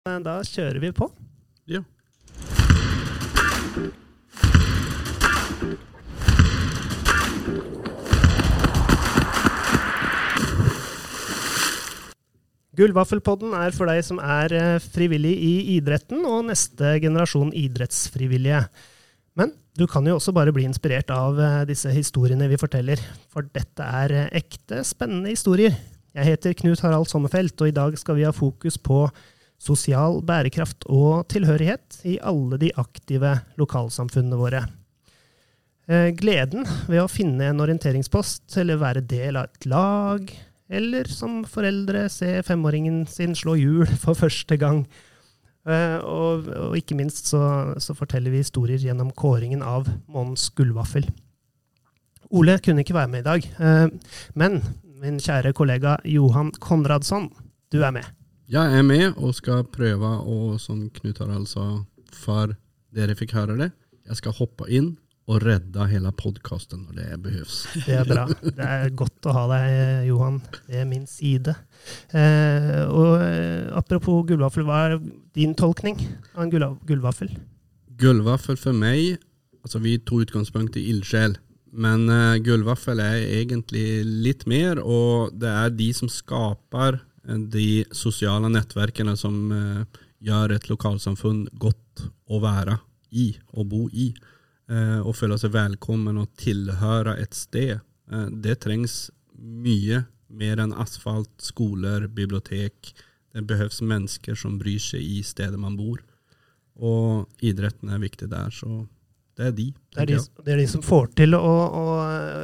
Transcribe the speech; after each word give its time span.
Da 0.00 0.38
kjører 0.48 0.78
vi 0.80 0.88
på. 0.96 1.10
Ja. 1.68 1.82
Gullvaffelpodden 12.80 13.52
er 13.52 13.74
for 13.76 13.90
deg 13.90 14.00
som 14.06 14.22
er 14.24 14.54
eh, 14.56 14.78
frivillig 14.80 15.34
i 15.36 15.50
idretten 15.74 16.24
og 16.24 16.46
neste 16.48 16.94
generasjon 17.04 17.50
idrettsfrivillige. 17.52 18.62
Men 19.36 19.52
du 19.76 19.84
kan 19.84 20.08
jo 20.08 20.14
også 20.16 20.32
bare 20.32 20.54
bli 20.56 20.64
inspirert 20.64 21.12
av 21.12 21.36
eh, 21.36 21.58
disse 21.68 21.92
historiene 21.92 22.48
vi 22.48 22.56
forteller, 22.56 23.02
for 23.28 23.44
dette 23.52 23.84
er 23.84 24.16
eh, 24.16 24.32
ekte, 24.40 24.80
spennende 24.80 25.36
historier. 25.36 25.76
Jeg 26.16 26.30
heter 26.32 26.56
Knut 26.56 26.80
Harald 26.86 27.12
Sommerfelt, 27.12 27.60
og 27.60 27.68
i 27.68 27.76
dag 27.76 28.00
skal 28.00 28.16
vi 28.16 28.24
ha 28.24 28.32
fokus 28.32 28.80
på 28.80 29.02
sosial 29.60 30.20
bærekraft 30.26 30.86
og 30.88 31.28
tilhørighet 31.32 32.00
i 32.08 32.16
alle 32.24 32.58
de 32.60 32.72
aktive 32.80 33.36
lokalsamfunnene 33.60 34.38
våre. 34.40 34.64
Gleden 35.90 36.62
ved 36.86 37.00
å 37.02 37.10
finne 37.10 37.48
en 37.50 37.60
orienteringspost, 37.60 38.44
eller 38.62 38.78
være 38.78 39.02
del 39.10 39.40
av 39.40 39.48
et 39.48 39.66
lag, 39.66 40.28
eller 40.70 41.08
som 41.10 41.40
foreldre 41.50 42.04
se 42.12 42.38
femåringen 42.46 43.02
sin 43.10 43.34
slå 43.34 43.56
hjul 43.58 43.90
for 44.04 44.18
første 44.18 44.56
gang. 44.60 44.84
Uh, 45.68 45.98
og, 46.08 46.46
og, 46.48 46.76
ikke 46.78 46.96
minst 46.96 47.28
så, 47.28 47.40
så, 47.82 47.92
forteller 47.92 48.32
vi 48.32 48.40
historier 48.40 48.80
gjennom 48.80 49.10
kåringen 49.12 49.60
av 49.66 49.90
månens 50.08 50.46
gullvaffel. 50.56 51.04
Ole 52.32 52.56
kunne 52.64 52.80
ikke 52.80 52.96
være 52.96 53.12
med 53.12 53.24
i 53.24 53.26
dag, 53.26 53.50
uh, 53.60 54.22
men 54.40 54.62
min 55.02 55.20
kjære 55.20 55.52
kollega 55.56 55.98
Johan 56.08 56.54
Konradsson, 56.62 57.28
du 57.74 57.82
er 57.84 57.92
med. 57.98 58.08
Jeg 58.50 58.66
er 58.74 58.82
med 58.82 59.12
og 59.14 59.30
skal 59.38 59.60
prøve 59.70 60.08
å, 60.26 60.56
som 60.58 60.88
Knut 60.90 61.20
Harald 61.22 61.46
sa, 61.46 61.84
for 62.10 62.56
dere 62.90 63.14
fikk 63.14 63.36
høre 63.36 63.54
det, 63.60 63.68
jeg 64.10 64.18
skal 64.18 64.34
hoppe 64.40 64.66
inn 64.66 64.88
og 65.30 65.44
redde 65.44 65.84
hele 65.86 66.10
podkasten 66.18 66.80
når 66.88 66.96
det 66.98 67.18
behøves. 67.22 67.60
Det 67.86 67.94
er 68.00 68.08
bra. 68.08 68.24
Det 68.42 68.66
er 68.66 68.90
godt 68.98 69.28
å 69.30 69.34
ha 69.36 69.44
deg, 69.52 69.74
Johan, 70.08 70.40
ved 70.66 70.88
min 70.90 71.04
side. 71.06 71.54
Eh, 72.10 72.80
og 72.90 73.22
eh, 73.22 73.68
Apropos 73.78 74.24
gullvaffel, 74.26 74.66
hva 74.66 74.80
er 74.88 74.96
din 75.38 75.54
tolkning 75.54 76.00
av 76.34 76.48
en 76.48 76.50
gullvaffel? 76.50 77.30
Gullvaffel 78.02 78.58
for 78.58 78.74
meg 78.74 79.20
altså 79.62 79.78
Vi 79.84 79.94
tok 80.02 80.24
utgangspunkt 80.26 80.80
i 80.80 80.88
ildsjel, 80.90 81.36
men 81.70 82.08
uh, 82.08 82.40
gullvaffel 82.42 82.98
er 83.04 83.20
egentlig 83.42 84.00
litt 84.24 84.46
mer, 84.50 84.80
og 84.82 85.36
det 85.38 85.50
er 85.52 85.74
de 85.76 85.90
som 85.94 86.10
skaper 86.10 86.98
de 87.22 87.84
sosiale 87.92 88.48
nettverkene 88.48 89.16
som 89.18 89.52
eh, 89.52 90.00
gjør 90.24 90.54
et 90.56 90.68
lokalsamfunn 90.70 91.46
godt 91.60 92.04
å 92.30 92.40
være 92.42 92.78
i 93.10 93.32
og 93.52 93.68
bo 93.72 93.82
i 93.92 94.10
eh, 94.70 95.00
og 95.00 95.16
føle 95.18 95.38
seg 95.40 95.52
velkommen 95.54 96.20
og 96.20 96.30
tilhøre 96.40 97.18
et 97.20 97.36
sted. 97.36 97.78
Eh, 98.10 98.28
det 98.44 98.60
trengs 98.64 99.10
mye 99.36 100.04
mer 100.30 100.62
enn 100.62 100.76
asfalt, 100.78 101.32
skoler, 101.42 102.06
bibliotek. 102.06 102.92
Det 103.34 103.42
behøves 103.46 103.82
mennesker 103.82 104.38
som 104.38 104.58
bryr 104.60 104.80
seg 104.82 105.02
i 105.02 105.20
stedet 105.26 105.58
man 105.58 105.76
bor. 105.78 106.00
Og 106.80 107.44
idretten 107.44 107.90
er 107.92 108.00
viktig 108.00 108.30
der, 108.30 108.52
så 108.54 108.84
det 109.36 109.48
er 109.48 109.56
de. 109.56 109.66
Det 109.94 110.02
er 110.04 110.10
de, 110.10 110.18
det 110.44 110.52
er 110.54 110.60
de 110.60 110.68
som 110.70 110.82
får 110.84 111.10
til 111.18 111.34
å, 111.36 111.40
å, 111.40 111.84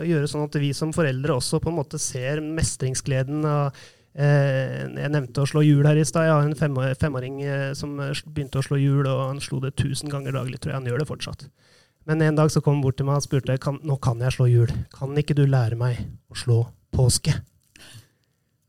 gjøre 0.06 0.28
sånn 0.30 0.46
at 0.46 0.58
vi 0.60 0.72
som 0.76 0.94
foreldre 0.96 1.36
også 1.36 1.60
på 1.62 1.70
en 1.70 1.78
måte 1.78 2.00
ser 2.00 2.42
mestringsgleden. 2.44 3.44
Og, 3.44 3.86
jeg 4.16 5.12
nevnte 5.12 5.42
å 5.42 5.48
slå 5.48 5.60
hjul 5.60 5.84
her 5.84 5.98
i 6.00 6.04
stad. 6.08 6.24
Jeg 6.24 6.32
har 6.32 6.46
en 6.46 6.56
fem, 6.56 6.76
femåring 6.96 7.42
eh, 7.44 7.72
som 7.76 7.98
begynte 8.00 8.62
å 8.62 8.64
slå 8.64 8.78
hjul, 8.80 9.04
og 9.04 9.24
han 9.26 9.42
slo 9.44 9.60
det 9.60 9.74
tusen 9.76 10.08
ganger 10.12 10.38
daglig, 10.38 10.60
tror 10.60 10.72
jeg. 10.72 10.80
Han 10.80 10.88
gjør 10.88 11.02
det 11.02 11.08
fortsatt. 11.10 11.48
Men 12.06 12.22
en 12.22 12.38
dag 12.38 12.52
så 12.54 12.62
kom 12.62 12.78
han 12.78 12.84
bort 12.86 12.96
til 13.00 13.08
meg 13.08 13.18
og 13.18 13.26
spurte 13.26 13.58
kan, 13.60 13.80
nå 13.84 13.98
kan 14.00 14.22
jeg 14.22 14.36
slå 14.36 14.46
hjul. 14.48 14.72
Kan 14.94 15.16
ikke 15.18 15.36
du 15.36 15.44
lære 15.50 15.78
meg 15.78 16.00
å 16.30 16.38
slå 16.38 16.62
påske? 16.94 17.34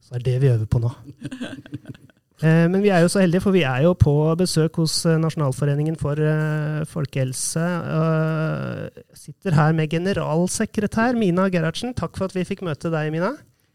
Så 0.01 0.15
det 0.15 0.19
er 0.19 0.27
det 0.27 0.37
vi 0.43 0.53
øver 0.55 0.69
på 0.69 0.83
nå. 0.83 0.93
Eh, 2.37 2.67
men 2.69 2.83
vi 2.83 2.91
er 2.93 3.01
jo 3.01 3.09
så 3.09 3.23
heldige, 3.23 3.41
for 3.41 3.55
vi 3.55 3.63
er 3.65 3.81
jo 3.81 3.95
på 3.97 4.11
besøk 4.37 4.75
hos 4.77 4.99
eh, 5.09 5.17
Nasjonalforeningen 5.17 5.95
for 5.97 6.21
eh, 6.21 6.83
folkehelse. 6.85 7.63
Jeg 7.65 9.17
sitter 9.17 9.57
her 9.57 9.73
med 9.73 9.89
generalsekretær 9.89 11.17
Mina 11.17 11.47
Gerhardsen. 11.49 11.95
Takk 11.97 12.13
for 12.13 12.29
at 12.29 12.37
vi 12.37 12.45
fikk 12.45 12.61
møte 12.67 12.93
deg, 12.93 13.09
Mina. 13.15 13.31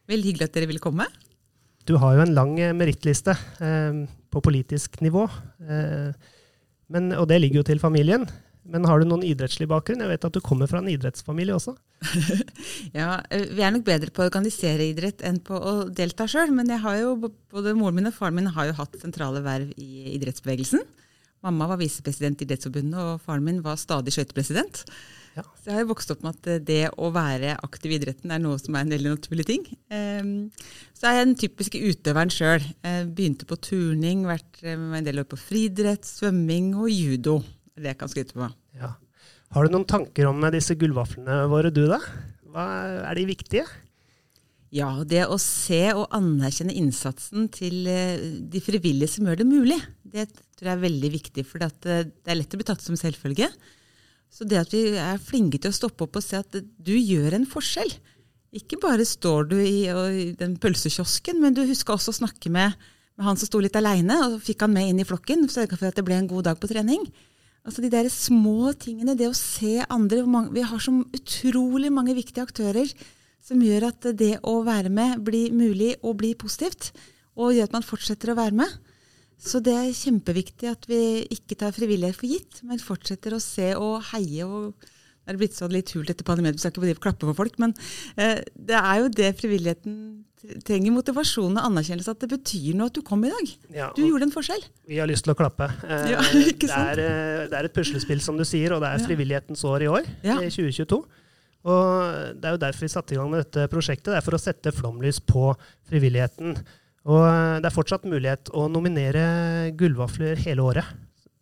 Veldig 0.06 0.30
hyggelig 0.30 0.46
at 0.46 0.54
dere 0.54 0.70
ville 0.70 0.84
komme. 0.84 1.08
Du 1.88 1.96
har 1.98 2.16
jo 2.16 2.22
en 2.22 2.34
lang 2.36 2.54
merittliste 2.78 3.34
på 4.30 4.42
politisk 4.44 5.00
nivå. 5.02 5.26
Men, 6.92 7.12
og 7.16 7.26
det 7.30 7.40
ligger 7.42 7.62
jo 7.62 7.68
til 7.70 7.82
familien. 7.82 8.26
Men 8.62 8.86
har 8.86 9.00
du 9.00 9.08
noen 9.08 9.24
idrettslig 9.26 9.66
bakgrunn? 9.70 10.04
Jeg 10.04 10.10
vet 10.12 10.24
at 10.28 10.36
du 10.36 10.40
kommer 10.44 10.70
fra 10.70 10.78
en 10.78 10.90
idrettsfamilie 10.92 11.54
også? 11.56 11.74
ja, 12.98 13.16
eh, 13.34 13.48
vi 13.50 13.64
er 13.64 13.72
nok 13.74 13.86
bedre 13.88 14.12
på 14.14 14.22
å 14.22 14.28
organisere 14.28 14.86
idrett 14.86 15.24
enn 15.26 15.40
på 15.42 15.58
å 15.58 15.72
delta 15.90 16.28
sjøl. 16.30 16.52
Men 16.54 16.70
jo, 16.70 17.16
både 17.50 17.74
moren 17.78 17.98
min 17.98 18.10
og 18.12 18.14
faren 18.14 18.38
min 18.38 18.52
har 18.54 18.70
jo 18.70 18.76
hatt 18.78 18.94
sentrale 19.02 19.42
verv 19.42 19.72
i 19.74 20.14
idrettsbevegelsen. 20.14 20.84
Mamma 21.42 21.66
var 21.72 21.80
visepresident 21.80 22.38
i 22.38 22.46
Idrettsforbundet, 22.46 23.00
og 23.02 23.24
faren 23.24 23.42
min 23.42 23.58
var 23.64 23.80
stadig 23.80 24.14
skøytepresident. 24.14 24.84
Ja. 25.32 25.46
Så 25.56 25.70
jeg 25.70 25.78
har 25.78 25.84
jo 25.86 25.90
vokst 25.94 26.12
opp 26.12 26.24
med 26.26 26.36
at 26.36 26.66
det 26.68 26.82
å 27.00 27.08
være 27.14 27.54
aktiv 27.64 27.94
i 27.94 27.96
idretten 27.96 28.34
er 28.34 28.42
noe 28.42 28.58
som 28.60 28.76
er 28.76 28.84
en 28.84 28.92
veldig 28.92 29.14
naturlig 29.14 29.46
ting. 29.48 29.64
Um, 29.88 30.50
så 30.92 31.08
er 31.08 31.18
jeg 31.18 31.28
den 31.28 31.38
typiske 31.40 31.80
utøveren 31.80 32.32
sjøl. 32.32 32.66
Begynte 33.14 33.48
på 33.48 33.56
turning, 33.64 34.26
vært 34.28 34.60
med 34.66 35.00
en 35.00 35.08
del 35.08 35.22
år 35.22 35.30
på 35.30 35.40
friidrett, 35.40 36.04
svømming 36.04 36.74
og 36.76 36.92
judo 36.92 37.40
det 37.78 37.92
jeg 37.92 38.00
kan 38.00 38.10
skryte 38.12 38.36
på. 38.36 38.48
Ja. 38.78 38.94
Har 39.52 39.66
du 39.66 39.74
noen 39.74 39.88
tanker 39.88 40.28
om 40.30 40.44
disse 40.52 40.76
gullvaflene 40.80 41.42
våre, 41.52 41.72
du 41.74 41.84
da? 41.90 42.00
Hva, 42.52 42.66
er 43.08 43.18
de 43.18 43.26
viktige? 43.28 43.66
Ja, 44.72 44.88
det 45.04 45.26
å 45.28 45.36
se 45.40 45.82
og 45.92 46.06
anerkjenne 46.16 46.72
innsatsen 46.80 47.50
til 47.52 47.84
eh, 47.92 48.22
de 48.48 48.62
frivillige 48.64 49.18
som 49.18 49.28
gjør 49.28 49.42
det 49.42 49.48
mulig, 49.48 49.76
det 50.00 50.30
tror 50.32 50.70
jeg 50.70 50.76
er 50.78 50.86
veldig 50.86 51.10
viktig. 51.12 51.44
For 51.48 51.64
eh, 51.66 52.06
det 52.08 52.32
er 52.32 52.38
lett 52.38 52.56
å 52.56 52.60
bli 52.60 52.68
tatt 52.70 52.84
som 52.84 52.96
selvfølge. 52.96 53.50
Så 54.32 54.46
det 54.48 54.62
at 54.62 54.72
vi 54.72 54.96
er 54.96 55.20
flinke 55.20 55.60
til 55.60 55.72
å 55.72 55.76
stoppe 55.76 56.06
opp 56.06 56.16
og 56.16 56.24
se 56.24 56.40
at 56.40 56.56
du 56.56 56.94
gjør 56.96 57.36
en 57.36 57.48
forskjell. 57.48 57.92
Ikke 58.56 58.78
bare 58.80 59.04
står 59.08 59.50
du 59.50 59.58
i, 59.60 59.84
i 59.88 60.24
den 60.36 60.56
pølsekiosken, 60.60 61.38
men 61.40 61.56
du 61.56 61.62
husker 61.68 61.94
også 61.94 62.12
å 62.12 62.18
snakke 62.22 62.52
med, 62.52 62.72
med 63.16 63.26
han 63.28 63.38
som 63.40 63.48
sto 63.48 63.60
litt 63.60 63.76
aleine, 63.76 64.16
og 64.28 64.40
fikk 64.44 64.64
han 64.64 64.72
med 64.74 64.90
inn 64.90 65.02
i 65.04 65.06
flokken. 65.08 65.44
Sørga 65.52 65.76
for 65.76 65.88
at 65.88 66.00
det 66.00 66.04
ble 66.04 66.16
en 66.16 66.30
god 66.30 66.48
dag 66.48 66.60
på 66.60 66.70
trening. 66.70 67.04
Altså 67.62 67.84
De 67.84 67.92
der 67.92 68.08
små 68.10 68.72
tingene, 68.74 69.14
det 69.14 69.28
å 69.30 69.36
se 69.38 69.84
andre 69.86 70.24
Vi 70.50 70.64
har 70.66 70.80
så 70.82 70.94
utrolig 71.14 71.92
mange 71.94 72.16
viktige 72.16 72.42
aktører 72.42 72.90
som 73.42 73.62
gjør 73.62 73.88
at 73.90 74.08
det 74.18 74.36
å 74.42 74.62
være 74.66 74.90
med 74.90 75.22
blir 75.24 75.54
mulig 75.54 75.94
og 76.02 76.18
blir 76.20 76.38
positivt. 76.38 76.90
Og 77.36 77.54
gjør 77.54 77.68
at 77.68 77.76
man 77.76 77.86
fortsetter 77.86 78.32
å 78.32 78.38
være 78.38 78.56
med. 78.58 78.68
Så 79.42 79.58
det 79.64 79.74
er 79.74 79.90
kjempeviktig 79.96 80.70
at 80.70 80.86
vi 80.90 81.26
ikke 81.34 81.58
tar 81.58 81.74
frivillighet 81.74 82.18
for 82.18 82.30
gitt, 82.30 82.60
men 82.66 82.82
fortsetter 82.82 83.34
å 83.34 83.42
se 83.42 83.72
og 83.74 83.98
heie. 84.12 84.46
og 84.46 84.90
det 85.22 85.34
er 85.34 85.38
blitt 85.38 85.54
sånn 85.54 85.70
litt 85.70 85.90
hult 85.94 86.10
etter 86.10 86.26
pandemien, 86.26 86.54
vi 86.54 86.62
skal 86.62 86.74
ikke 86.74 87.04
klappe 87.04 87.28
for 87.28 87.38
folk, 87.38 87.58
men 87.62 87.74
eh, 88.18 88.40
det 88.58 88.74
er 88.74 89.02
jo 89.02 89.10
det 89.14 89.30
frivilligheten 89.38 89.96
trenger 90.66 90.90
motivasjon 90.90 91.54
og 91.54 91.66
anerkjennelse 91.68 92.10
at 92.16 92.24
det 92.24 92.28
betyr 92.32 92.74
noe 92.74 92.90
at 92.90 92.96
du 92.96 93.02
kom 93.06 93.22
i 93.22 93.30
dag. 93.30 93.52
Ja, 93.76 93.90
du 93.94 94.02
gjorde 94.02 94.26
en 94.26 94.34
forskjell. 94.34 94.64
Vi 94.90 94.98
har 94.98 95.06
lyst 95.06 95.22
til 95.26 95.34
å 95.34 95.38
klappe. 95.38 95.68
Eh, 95.86 96.08
ja, 96.16 96.22
det, 96.34 96.66
er, 96.66 97.02
eh, 97.04 97.44
det, 97.46 97.54
er, 97.54 97.68
et 97.68 97.76
puslespill, 97.76 98.22
som 98.24 98.38
du 98.38 98.42
sier, 98.48 98.74
og 98.74 98.82
det 98.82 98.90
er 98.90 99.06
frivillighetens 99.06 99.62
år 99.70 99.86
i 99.86 99.90
år, 99.92 100.10
i 100.26 100.50
2022. 100.50 100.98
Og 101.62 101.88
Det 102.42 102.48
er 102.48 102.56
jo 102.56 102.62
derfor 102.64 102.82
vi 102.82 102.90
satte 102.90 103.14
i 103.14 103.20
gang 103.20 103.30
med 103.30 103.44
dette 103.44 103.70
prosjektet. 103.70 104.10
Det 104.10 104.18
er 104.18 104.26
for 104.26 104.34
å 104.34 104.42
sette 104.42 104.74
flomlys 104.74 105.22
på 105.22 105.52
frivilligheten. 105.86 106.58
Og 107.08 107.22
eh, 107.26 107.58
Det 107.62 107.68
er 107.68 107.74
fortsatt 107.74 108.06
mulighet 108.06 108.52
å 108.54 108.68
nominere 108.70 109.72
gullvafler 109.78 110.38
hele 110.44 110.62
året. 110.62 110.86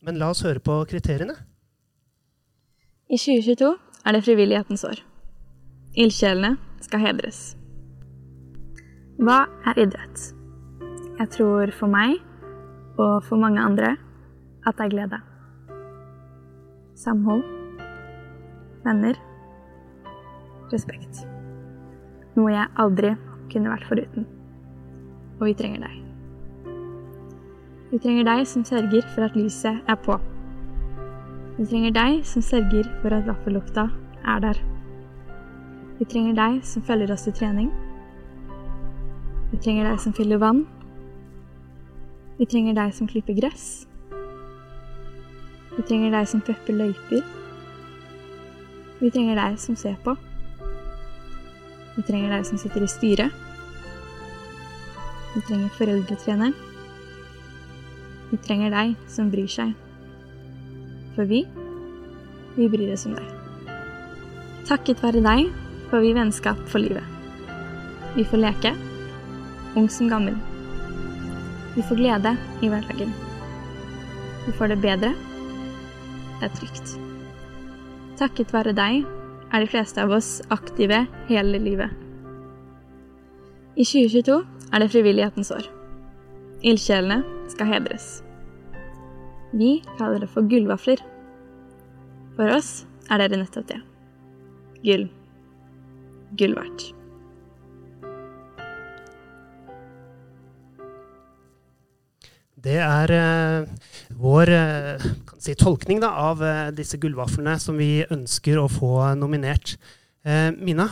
Men 0.00 0.16
la 0.20 0.30
oss 0.32 0.44
høre 0.46 0.62
på 0.64 0.78
kriteriene. 0.88 1.36
I 3.10 3.18
2022 3.18 3.70
er 4.06 4.16
det 4.16 4.24
frivillighetens 4.24 4.84
år. 4.88 5.02
Ildsjelene 5.98 6.54
skal 6.80 7.02
hedres. 7.04 7.40
Hva 9.20 9.42
er 9.68 9.82
idrett? 9.82 10.30
Jeg 11.20 11.32
tror 11.34 11.72
for 11.76 11.92
meg, 11.92 12.16
og 12.96 13.20
for 13.26 13.36
mange 13.36 13.60
andre, 13.60 13.96
at 14.64 14.78
det 14.78 14.86
er 14.86 14.94
glede. 14.94 15.20
Samhold. 16.96 17.44
Venner. 18.86 19.18
Respekt. 20.72 21.24
Noe 22.38 22.54
jeg 22.54 22.72
aldri 22.80 23.16
kunne 23.52 23.74
vært 23.74 23.88
foruten. 23.90 24.28
Og 25.40 25.48
vi 25.48 25.56
trenger 25.56 25.86
deg. 25.88 25.98
Vi 27.90 27.98
trenger 27.98 28.28
deg 28.28 28.46
som 28.46 28.64
sørger 28.64 29.06
for 29.14 29.26
at 29.26 29.36
lyset 29.36 29.80
er 29.88 29.98
på. 30.04 30.20
Vi 31.58 31.66
trenger 31.66 31.96
deg 31.96 32.24
som 32.28 32.44
sørger 32.44 32.86
for 33.02 33.16
at 33.16 33.26
vaffellukta 33.26 33.88
er 34.24 34.42
der. 34.46 34.64
Vi 35.98 36.08
trenger 36.08 36.36
deg 36.38 36.60
som 36.64 36.84
følger 36.84 37.12
oss 37.12 37.26
til 37.26 37.36
trening 37.36 37.72
vi 39.50 39.58
trenger 39.58 39.88
deg 39.88 39.98
som 39.98 40.14
fyller 40.14 40.38
vann. 40.38 40.62
Vi 42.38 42.46
trenger 42.46 42.76
deg 42.78 42.94
som 42.94 43.08
klipper 43.10 43.34
gress. 43.34 43.66
Vi 45.74 45.82
trenger 45.88 46.14
deg 46.14 46.28
som 46.30 46.42
prepper 46.44 46.76
løyper. 46.76 47.24
Vi 49.00 49.10
trenger 49.10 49.40
deg 49.40 49.58
som 49.58 49.78
ser 49.80 49.96
på. 50.04 50.14
Vi 51.96 52.04
trenger 52.06 52.36
deg 52.36 52.46
som 52.46 52.60
sitter 52.62 52.86
i 52.86 52.90
styret. 52.90 53.49
Vi 55.34 55.40
trenger 55.46 55.68
foreldretreneren. 55.78 56.54
Vi 58.30 58.38
trenger 58.46 58.74
deg 58.74 58.94
som 59.10 59.30
bryr 59.30 59.50
seg. 59.50 59.74
For 61.14 61.26
vi, 61.30 61.44
vi 62.56 62.68
bryr 62.70 62.92
oss 62.94 63.06
om 63.06 63.14
deg. 63.18 63.28
Takket 64.70 65.02
være 65.02 65.22
deg 65.24 65.48
får 65.90 66.04
vi 66.04 66.14
vennskap 66.14 66.60
for 66.70 66.82
livet. 66.82 67.06
Vi 68.14 68.24
får 68.26 68.42
leke, 68.42 68.74
ung 69.78 69.88
som 69.90 70.10
gammel. 70.10 70.38
Vi 71.76 71.82
får 71.86 71.98
glede 71.98 72.34
i 72.62 72.70
hverdagen. 72.70 73.14
Vi 74.46 74.54
får 74.58 74.74
det 74.74 74.80
bedre. 74.82 75.14
Det 76.40 76.48
er 76.48 76.54
trygt. 76.58 76.94
Takket 78.18 78.54
være 78.54 78.74
deg 78.74 79.04
er 79.50 79.62
de 79.62 79.70
fleste 79.70 80.02
av 80.02 80.14
oss 80.14 80.38
aktive 80.54 81.04
hele 81.28 81.60
livet. 81.62 81.94
I 83.78 83.86
2022 83.86 84.40
er 84.72 84.82
det 84.82 84.90
frivillighetens 84.92 85.50
år. 85.54 85.66
Ildsjelene 86.62 87.22
skal 87.50 87.70
hedres. 87.72 88.20
Vi 89.56 89.80
kaller 89.98 90.22
det 90.22 90.30
for 90.30 90.46
gullvafler. 90.46 91.02
For 92.36 92.54
oss 92.54 92.84
er 93.10 93.22
dere 93.22 93.42
nettopp 93.42 93.66
det. 93.72 93.80
Gull. 94.84 95.08
Gull 96.38 96.54
verdt. 96.58 96.90
Det 102.60 102.76
er 102.84 103.12
eh, 103.16 103.68
vår 104.20 104.50
eh, 104.52 105.04
si, 105.40 105.54
tolkning 105.56 106.02
da, 106.02 106.10
av 106.28 106.42
eh, 106.44 106.66
disse 106.76 107.00
gullvaflene 107.00 107.56
som 107.60 107.78
vi 107.80 108.04
ønsker 108.04 108.60
å 108.60 108.68
få 108.68 109.14
nominert. 109.16 109.78
Eh, 110.28 110.50
Mina, 110.60 110.90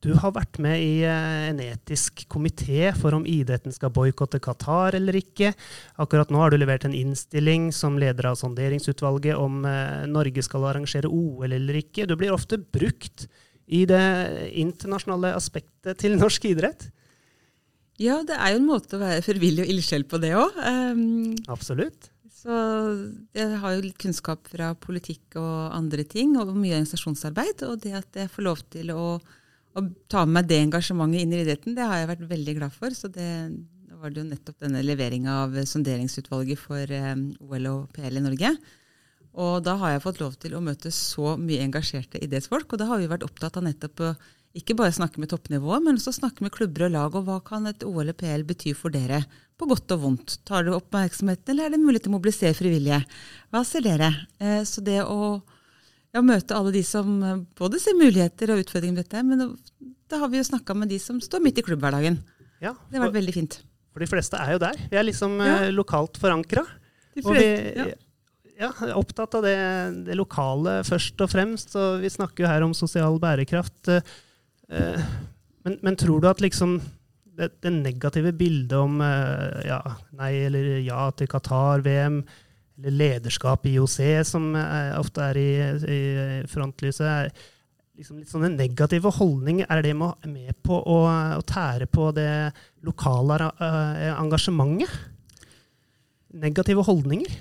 du 0.00 0.14
har 0.16 0.32
vært 0.32 0.56
med 0.64 0.80
i 0.80 1.02
eh, 1.04 1.48
en 1.50 1.60
etisk 1.60 2.24
komité 2.32 2.88
for 2.96 3.12
om 3.16 3.26
idretten 3.28 3.74
skal 3.74 3.92
boikotte 3.92 4.40
Qatar 4.40 4.96
eller 4.96 5.18
ikke. 5.18 5.52
Akkurat 6.00 6.32
nå 6.32 6.40
har 6.40 6.52
du 6.52 6.56
levert 6.56 6.86
en 6.88 6.96
innstilling 6.96 7.68
som 7.76 7.98
leder 8.00 8.30
av 8.30 8.38
sonderingsutvalget 8.40 9.36
om 9.36 9.60
eh, 9.68 10.06
Norge 10.08 10.44
skal 10.46 10.64
arrangere 10.70 11.10
OL 11.10 11.52
eller 11.52 11.82
ikke. 11.82 12.08
Du 12.08 12.16
blir 12.16 12.32
ofte 12.32 12.56
brukt 12.60 13.28
i 13.70 13.84
det 13.86 14.06
internasjonale 14.58 15.34
aspektet 15.36 16.00
til 16.00 16.16
norsk 16.18 16.48
idrett. 16.48 16.88
Ja, 18.00 18.22
det 18.24 18.38
er 18.40 18.54
jo 18.54 18.62
en 18.62 18.70
måte 18.70 18.96
å 18.96 19.02
være 19.02 19.20
frivillig 19.24 19.66
og 19.66 19.74
ildsjel 19.74 20.06
på, 20.08 20.18
det 20.22 20.32
òg. 20.38 20.56
Um, 20.64 21.34
Absolutt. 21.52 22.08
så 22.32 22.54
jeg 23.36 23.58
har 23.60 23.74
jo 23.76 23.84
litt 23.84 24.00
kunnskap 24.00 24.48
fra 24.48 24.72
politikk 24.80 25.36
og 25.36 25.76
andre 25.76 26.06
ting, 26.08 26.32
og 26.40 26.54
mye 26.54 26.78
organisasjonsarbeid. 26.78 27.66
Og 27.68 27.82
det 27.84 27.92
at 28.00 28.22
jeg 28.22 28.32
får 28.32 28.46
lov 28.48 28.64
til 28.72 28.94
å, 28.96 29.04
å 29.76 29.84
ta 30.10 30.24
med 30.26 30.40
meg 30.40 30.50
det 30.50 30.58
engasjementet 30.64 31.22
inn 31.22 31.34
i 31.34 31.40
idretten, 31.44 31.76
det 31.76 31.86
har 31.86 32.00
jeg 32.00 32.10
vært 32.10 32.26
veldig 32.32 32.56
glad 32.58 32.74
for. 32.74 32.96
Så 32.96 33.10
det, 33.12 33.28
da 33.86 34.00
var 34.00 34.10
det 34.10 34.22
jo 34.22 34.28
nettopp 34.30 34.58
denne 34.64 34.82
leveringa 34.84 35.36
av 35.44 35.56
sonderingsutvalget 35.70 36.58
for 36.58 36.96
um, 37.12 37.28
OL 37.46 37.70
og 37.70 37.94
PL 37.94 38.18
i 38.18 38.24
Norge. 38.24 38.54
Og 39.38 39.60
da 39.62 39.76
har 39.78 39.94
jeg 39.94 40.02
fått 40.02 40.20
lov 40.22 40.34
til 40.42 40.56
å 40.56 40.64
møte 40.64 40.90
så 40.94 41.36
mye 41.38 41.62
engasjerte 41.62 42.18
idrettsfolk. 42.24 42.72
Og 42.72 42.82
da 42.82 42.88
har 42.90 42.98
vi 42.98 43.10
vært 43.10 43.26
opptatt 43.26 43.60
av 43.60 43.66
nettopp 43.66 44.02
å 44.08 44.14
ikke 44.58 44.74
bare 44.74 44.94
snakke 44.94 45.22
med 45.22 45.30
toppnivået, 45.30 45.84
men 45.84 46.00
også 46.00 46.16
snakke 46.16 46.42
med 46.42 46.50
klubber 46.56 46.88
og 46.88 46.94
lag. 46.96 47.14
Og 47.14 47.28
hva 47.28 47.38
kan 47.46 47.70
et 47.70 47.86
OL 47.86 48.02
eller 48.02 48.18
PL 48.18 48.42
bety 48.48 48.74
for 48.74 48.90
dere, 48.94 49.22
på 49.54 49.68
godt 49.70 49.94
og 49.94 50.02
vondt? 50.02 50.40
Tar 50.48 50.66
det 50.66 50.74
oppmerksomheten, 50.74 51.54
eller 51.54 51.68
er 51.68 51.76
det 51.76 51.82
mulig 51.84 52.02
til 52.02 52.10
å 52.10 52.16
mobilisere 52.16 52.58
frivillige? 52.58 53.04
Hva 53.54 53.62
ser 53.68 53.86
dere? 53.86 54.10
Eh, 54.42 54.64
så 54.66 54.82
det 54.82 54.98
å 55.04 55.38
ja, 56.14 56.20
møte 56.26 56.56
alle 56.56 56.72
de 56.74 56.82
som 56.86 57.22
eh, 57.22 57.40
både 57.58 57.80
ser 57.82 57.94
muligheter 57.98 58.50
og 58.54 58.62
utfordringer 58.64 58.96
med 58.96 59.04
dette, 59.04 59.22
men 59.26 59.56
da 60.10 60.18
har 60.18 60.28
vi 60.32 60.40
jo 60.40 60.46
snakka 60.48 60.74
med 60.74 60.88
de 60.90 60.98
som 60.98 61.20
står 61.22 61.42
midt 61.44 61.58
i 61.62 61.64
klubbhverdagen. 61.66 62.18
Ja, 62.60 62.74
Det 62.90 62.98
har 62.98 63.06
vært 63.08 63.18
veldig 63.20 63.34
fint. 63.34 63.60
for 63.92 64.00
de 64.02 64.06
fleste 64.10 64.38
er 64.38 64.52
jo 64.52 64.58
der. 64.62 64.76
Vi 64.90 64.96
er 64.96 65.04
liksom 65.06 65.38
Ja. 65.40 65.56
eh, 65.64 65.70
lokalt 65.72 66.18
forankra. 66.18 66.64
Og 67.24 67.34
vi 67.34 67.44
ja. 67.76 67.86
ja, 68.60 68.68
er 68.86 68.94
opptatt 68.94 69.34
av 69.34 69.42
det, 69.42 69.56
det 70.06 70.14
lokale 70.16 70.80
først 70.86 71.20
og 71.20 71.30
fremst. 71.30 71.74
Og 71.76 72.00
vi 72.02 72.08
snakker 72.08 72.44
jo 72.44 72.50
her 72.50 72.62
om 72.62 72.72
sosial 72.74 73.18
bærekraft. 73.18 73.88
eh, 73.88 75.02
Men, 75.64 75.78
men 75.82 75.96
tror 75.96 76.20
du 76.22 76.28
at 76.28 76.40
liksom 76.40 76.80
det, 77.36 77.50
det 77.62 77.70
negative 77.72 78.32
bildet 78.36 78.72
om 78.78 79.00
ja, 79.00 79.80
nei 80.16 80.32
eller 80.46 80.78
ja 80.84 81.10
til 81.12 81.26
Qatar-VM, 81.28 82.22
eller 82.80 82.96
lederskap 82.96 83.66
i 83.68 83.74
IOC, 83.76 83.98
som 84.24 84.54
eh, 84.56 84.92
ofte 84.98 85.24
er 85.30 85.38
i, 85.40 85.50
i 85.92 86.00
frontlyset, 86.48 87.42
liksom 88.00 88.20
litt 88.20 88.32
sånne 88.32 88.54
negative 88.54 89.12
holdninger, 89.18 89.68
er 89.68 89.84
det 89.84 89.92
med, 89.98 90.56
på 90.64 90.78
å, 90.80 90.98
å 91.36 91.44
tære 91.44 91.90
på 91.92 92.08
det 92.16 92.32
lokale 92.86 93.38
eh, 93.52 94.10
engasjementet? 94.14 94.98
Negative 96.40 96.84
holdninger? 96.86 97.38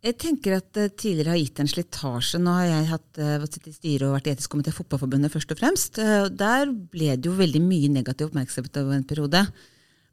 Jeg 0.00 0.16
tenker 0.20 0.56
at 0.56 0.68
det 0.76 0.86
tidligere 1.00 1.34
har 1.34 1.40
gitt 1.40 1.60
en 1.60 1.68
slitasje. 1.68 2.38
Nå 2.40 2.52
har 2.56 2.68
jeg 2.68 2.88
hatt, 2.88 3.18
sittet 3.50 3.68
i 3.68 3.74
styret 3.74 4.06
og 4.06 4.14
vært 4.14 4.30
i 4.30 4.32
etisk 4.32 4.54
komité 4.54 4.72
i 4.72 4.76
Fotballforbundet 4.76 5.32
først 5.32 5.52
og 5.52 5.60
fremst. 5.60 6.00
Eh, 6.00 6.28
der 6.32 6.70
ble 6.70 7.16
det 7.16 7.28
jo 7.28 7.36
veldig 7.36 7.60
mye 7.64 7.90
negativ 7.98 8.30
oppmerksomhet 8.30 8.80
over 8.80 8.96
en 8.96 9.08
periode. 9.08 9.42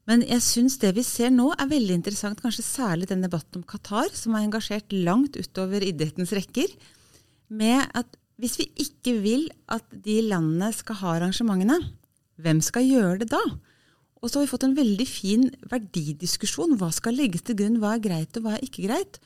Men 0.07 0.23
jeg 0.23 0.43
syns 0.45 0.77
det 0.79 0.93
vi 0.95 1.03
ser 1.03 1.33
nå 1.35 1.49
er 1.59 1.67
veldig 1.67 1.97
interessant, 1.99 2.39
kanskje 2.39 2.63
særlig 2.63 3.09
den 3.09 3.25
debatten 3.25 3.59
om 3.59 3.67
Qatar, 3.67 4.07
som 4.15 4.37
er 4.37 4.45
engasjert 4.45 4.93
langt 4.95 5.35
utover 5.35 5.83
idrettens 5.83 6.31
rekker, 6.35 6.71
med 7.51 7.83
at 7.97 8.15
hvis 8.39 8.55
vi 8.61 8.67
ikke 8.85 9.17
vil 9.19 9.47
at 9.73 9.83
de 9.91 10.21
landene 10.29 10.69
skal 10.75 10.99
ha 11.01 11.15
arrangementene, 11.17 11.79
hvem 12.39 12.61
skal 12.63 12.85
gjøre 12.85 13.23
det 13.23 13.31
da? 13.33 13.41
Og 14.21 14.29
så 14.29 14.39
har 14.39 14.45
vi 14.45 14.51
fått 14.51 14.65
en 14.67 14.77
veldig 14.77 15.07
fin 15.09 15.47
verdidiskusjon. 15.69 16.77
Hva 16.79 16.89
skal 16.93 17.17
legges 17.17 17.43
til 17.45 17.57
grunn? 17.59 17.79
Hva 17.81 17.95
er 17.95 18.03
greit, 18.03 18.37
og 18.37 18.45
hva 18.45 18.55
er 18.55 18.63
ikke 18.65 18.85
greit? 18.87 19.19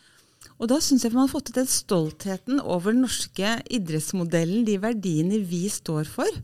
Og 0.57 0.69
da 0.71 0.79
syns 0.83 1.05
jeg 1.05 1.13
man 1.13 1.27
har 1.27 1.31
fått 1.31 1.49
til 1.51 1.59
den 1.59 1.69
stoltheten 1.69 2.61
over 2.63 2.95
den 2.95 3.03
norske 3.05 3.53
idrettsmodellen, 3.71 4.65
de 4.67 4.79
verdiene 4.81 5.41
vi 5.47 5.67
står 5.71 6.09
for, 6.09 6.41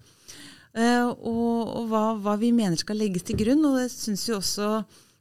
og, 0.77 1.73
og 1.73 1.89
hva, 1.89 2.03
hva 2.21 2.37
vi 2.37 2.53
mener 2.53 2.77
skal 2.77 2.99
legges 3.01 3.25
til 3.27 3.39
grunn. 3.39 3.65
Og 3.65 3.79
det 3.81 3.89
syns 3.93 4.27
jo 4.29 4.37
også 4.37 4.71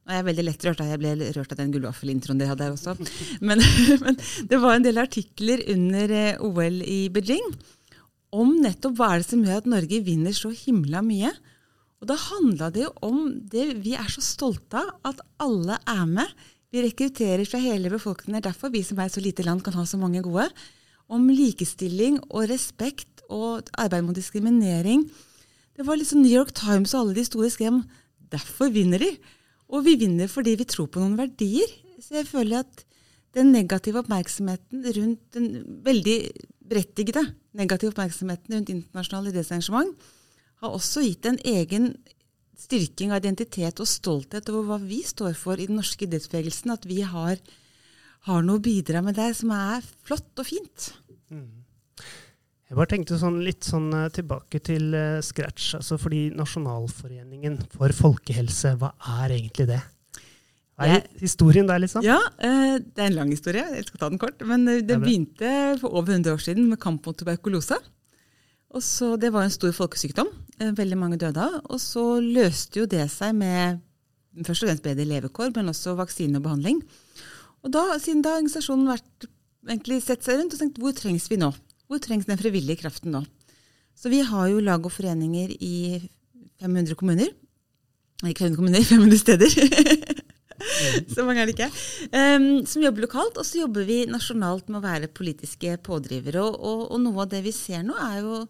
og 0.07 0.13
jeg 0.15 0.23
er 0.23 0.27
veldig 0.29 0.43
lett 0.47 0.63
rørt 0.63 0.81
jeg 0.87 0.99
ble 1.03 1.13
rørt 1.35 1.51
av 1.51 1.59
den 1.59 1.73
gullvaffelintroen 1.75 2.39
dere 2.39 2.53
hadde 2.53 2.67
her 2.69 2.75
også. 2.77 2.93
Men, 3.49 3.59
men 4.05 4.19
det 4.47 4.61
var 4.63 4.77
en 4.77 4.85
del 4.85 5.01
artikler 5.03 5.65
under 5.73 6.13
eh, 6.15 6.45
OL 6.47 6.79
i 6.87 7.09
Beijing 7.11 7.49
om 8.37 8.55
nettopp 8.63 8.97
hva 8.99 9.09
er 9.13 9.23
det 9.23 9.29
som 9.29 9.43
gjør 9.43 9.63
at 9.63 9.69
Norge 9.71 10.01
vinner 10.07 10.35
så 10.37 10.53
himla 10.55 11.03
mye. 11.03 11.33
Og 12.03 12.11
da 12.11 12.17
handla 12.21 12.71
det 12.75 12.85
jo 12.85 12.93
om 13.07 13.21
det 13.51 13.67
vi 13.83 13.97
er 13.97 14.09
så 14.13 14.23
stolte 14.25 14.79
av, 14.79 14.93
at 15.11 15.23
alle 15.43 15.79
er 15.89 16.05
med. 16.11 16.33
Vi 16.71 16.83
rekrutterer 16.85 17.47
fra 17.49 17.61
hele 17.63 17.91
befolkningen. 17.93 18.39
Er 18.39 18.49
derfor 18.51 18.71
vi 18.75 18.83
som 18.87 19.01
er 19.01 19.11
så 19.13 19.23
lite 19.25 19.47
land, 19.47 19.65
kan 19.65 19.75
ha 19.79 19.87
så 19.89 19.99
mange 19.99 20.23
gode. 20.27 20.49
Om 21.09 21.31
likestilling 21.31 22.19
og 22.29 22.51
respekt 22.51 23.25
og 23.33 23.71
arbeid 23.79 24.05
mot 24.07 24.19
diskriminering. 24.19 25.07
Det 25.77 25.85
var 25.85 25.99
liksom 26.01 26.23
New 26.23 26.33
York 26.33 26.55
Times 26.57 26.95
og 26.95 27.03
alle 27.03 27.17
de 27.19 27.25
store 27.27 27.51
skrev 27.53 27.83
derfor 28.33 28.73
vinner 28.73 29.03
de. 29.03 29.11
Og 29.69 29.85
vi 29.85 29.97
vinner 30.01 30.31
fordi 30.31 30.57
vi 30.57 30.69
tror 30.69 30.89
på 30.89 31.03
noen 31.03 31.19
verdier. 31.19 31.69
Så 32.01 32.21
jeg 32.21 32.29
føler 32.31 32.65
at 32.65 32.85
den 33.37 33.53
negative 33.53 34.01
oppmerksomheten 34.01 34.85
rundt 34.97 35.25
den 35.37 35.51
veldig 35.85 36.17
berettigede 36.67 37.27
negative 37.57 37.93
oppmerksomheten 37.93 38.57
rundt 38.57 38.73
internasjonale 38.73 39.33
idrettsarrangement 39.33 39.93
har 40.63 40.73
også 40.73 41.05
gitt 41.05 41.29
en 41.29 41.39
egen 41.45 41.91
styrking 42.57 43.13
av 43.13 43.21
identitet 43.21 43.81
og 43.83 43.89
stolthet 43.91 44.49
over 44.53 44.65
hva 44.71 44.79
vi 44.81 45.03
står 45.05 45.37
for 45.37 45.61
i 45.61 45.69
den 45.69 45.77
norske 45.81 46.07
idrettsbevegelsen. 46.07 46.73
At 46.73 46.87
vi 46.89 47.03
har, 47.05 47.37
har 48.29 48.47
noe 48.47 48.61
å 48.61 48.65
bidra 48.65 49.03
med 49.05 49.19
der 49.19 49.37
som 49.37 49.53
er 49.53 49.85
flott 50.07 50.33
og 50.41 50.49
fint. 50.49 50.89
Jeg 52.67 52.75
bare 52.81 52.91
tenkte 52.91 53.17
sånn, 53.21 53.37
litt 53.47 53.67
sånn 53.67 53.93
eh, 53.95 54.09
tilbake 54.15 54.59
til 54.67 54.89
uh, 54.91 55.21
scratch. 55.23 55.77
altså 55.79 55.99
fordi 56.03 56.33
Nasjonalforeningen 56.35 57.61
for 57.77 57.95
folkehelse, 57.95 58.73
hva 58.81 58.91
er 59.21 59.37
egentlig 59.37 59.69
det? 59.71 59.83
Hva 60.77 60.89
er 60.97 61.05
historien 61.21 61.69
der, 61.69 61.79
liksom? 61.85 62.03
Ja, 62.05 62.19
uh, 62.19 62.75
det 62.83 63.05
er 63.05 63.07
en 63.07 63.19
lang 63.21 63.31
historie. 63.31 63.63
Jeg 63.77 63.87
skal 63.87 64.03
ta 64.03 64.09
den 64.11 64.21
kort. 64.21 64.43
Men 64.43 64.67
Det 64.67 64.81
det 64.89 64.99
begynte 65.05 65.53
for 65.79 65.95
over 65.95 66.17
100 66.17 66.35
år 66.35 66.43
siden 66.43 66.67
med 66.73 66.83
kamp 66.83 67.07
mot 67.07 67.17
tuberkulose. 67.17 67.79
Og 68.75 68.83
så, 68.83 69.15
Det 69.17 69.31
var 69.33 69.47
en 69.47 69.55
stor 69.55 69.71
folkesykdom. 69.71 70.33
Uh, 70.59 70.73
Veldig 70.75 70.99
mange 70.99 71.21
døde 71.23 71.39
av. 71.39 71.61
Og 71.71 71.79
så 71.79 72.19
løste 72.19 72.83
jo 72.83 72.91
det 72.91 73.07
seg 73.15 73.39
med 73.39 73.79
først 74.43 74.67
og 74.67 74.73
fremst 74.73 74.85
bedre 74.85 75.07
levekår, 75.07 75.55
men 75.55 75.71
også 75.71 75.95
vaksine 75.97 76.43
og 76.43 76.49
behandling. 76.51 76.83
Og 77.63 77.71
da, 77.73 77.87
Siden 78.03 78.27
da 78.27 78.35
har 78.35 78.43
organisasjonen 78.43 78.91
vært, 78.91 79.31
egentlig 79.71 80.03
sett 80.03 80.27
seg 80.27 80.41
rundt 80.41 80.59
og 80.59 80.61
tenkt 80.61 80.83
hvor 80.83 80.99
trengs 80.99 81.31
vi 81.31 81.39
nå? 81.41 81.55
Hvor 81.87 82.03
trengs 82.03 82.29
den 82.29 82.41
frivillige 82.41 82.83
kraften 82.83 83.15
nå? 83.15 83.23
Så 83.97 84.11
vi 84.13 84.21
har 84.27 84.49
jo 84.51 84.63
lag 84.65 84.85
og 84.85 84.93
foreninger 84.93 85.55
i 85.61 85.77
500 86.61 86.99
kommuner. 86.99 87.31
Ikke 88.25 88.47
500 88.47 88.57
kommuner, 88.57 88.85
500 88.93 89.19
steder. 89.21 90.25
så 91.15 91.25
mange 91.25 91.43
er 91.43 91.49
det 91.49 91.57
ikke. 91.57 91.71
Um, 92.13 92.67
som 92.69 92.85
jobber 92.85 93.07
lokalt. 93.07 93.39
Og 93.41 93.47
så 93.47 93.63
jobber 93.63 93.87
vi 93.89 94.03
nasjonalt 94.11 94.69
med 94.69 94.81
å 94.81 94.87
være 94.87 95.13
politiske 95.15 95.79
pådrivere. 95.87 96.43
Og, 96.43 96.59
og, 96.61 96.85
og, 96.91 97.01
noe 97.05 97.25
av 97.25 97.33
det 97.33 97.43
vi 97.47 97.55
ser 97.57 97.87
nå, 97.87 97.97
er 98.11 98.21
jo 98.25 98.45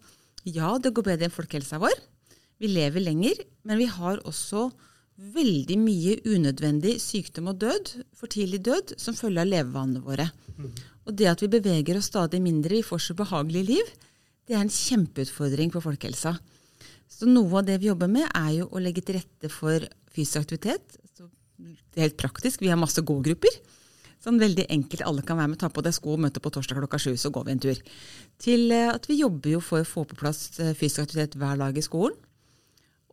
ja, 0.47 0.76
det 0.78 0.95
går 0.95 1.09
bedre 1.11 1.28
enn 1.28 1.35
folkehelsa 1.35 1.81
vår. 1.83 1.95
Vi 2.62 2.71
lever 2.71 3.02
lenger, 3.02 3.40
men 3.66 3.81
vi 3.81 3.88
har 3.90 4.23
også 4.25 4.71
veldig 5.16 5.76
mye 5.81 6.19
unødvendig 6.28 6.99
sykdom 7.00 7.50
og 7.52 7.61
død, 7.64 7.93
for 8.16 8.31
tidlig 8.33 8.62
død, 8.69 8.95
som 9.00 9.16
følge 9.16 9.43
av 9.43 9.50
levevanene 9.50 10.02
våre. 10.05 10.28
Og 11.07 11.15
det 11.15 11.31
at 11.31 11.43
vi 11.43 11.53
beveger 11.53 11.99
oss 11.99 12.11
stadig 12.11 12.41
mindre, 12.43 12.79
vi 12.79 12.87
får 12.87 13.05
så 13.05 13.17
behagelige 13.19 13.71
liv, 13.71 13.95
det 14.47 14.55
er 14.55 14.63
en 14.63 14.71
kjempeutfordring 14.71 15.73
for 15.75 15.85
folkehelsa. 15.87 16.37
Så 17.11 17.29
noe 17.31 17.61
av 17.61 17.67
det 17.67 17.79
vi 17.83 17.91
jobber 17.91 18.11
med, 18.11 18.27
er 18.35 18.53
jo 18.61 18.69
å 18.71 18.83
legge 18.83 19.03
til 19.07 19.19
rette 19.21 19.51
for 19.51 19.87
fysisk 20.15 20.43
aktivitet. 20.43 20.99
Så 21.15 21.29
det 21.59 22.01
er 22.01 22.09
helt 22.09 22.21
praktisk. 22.21 22.63
Vi 22.63 22.71
har 22.71 22.79
masse 22.79 23.03
gågrupper. 23.07 23.59
Sånn 24.23 24.41
veldig 24.43 24.67
enkelt. 24.75 25.05
Alle 25.07 25.23
kan 25.27 25.39
være 25.39 25.53
med, 25.53 25.61
ta 25.63 25.71
på 25.71 25.85
deg 25.87 25.95
sko 25.95 26.17
og 26.17 26.23
møte 26.25 26.43
på 26.43 26.51
torsdag 26.55 26.81
klokka 26.81 26.99
sju, 27.03 27.13
så 27.21 27.31
går 27.35 27.47
vi 27.47 27.55
en 27.55 27.63
tur. 27.63 27.83
Til 28.43 28.73
eh, 28.75 28.91
at 28.91 29.07
vi 29.07 29.21
jobber 29.21 29.53
jo 29.55 29.63
for 29.63 29.85
å 29.85 29.89
få 29.89 30.07
på 30.11 30.19
plass 30.19 30.49
eh, 30.59 30.75
fysisk 30.79 31.05
aktivitet 31.05 31.37
hver 31.39 31.61
dag 31.61 31.79
i 31.79 31.85
skolen. 31.85 32.19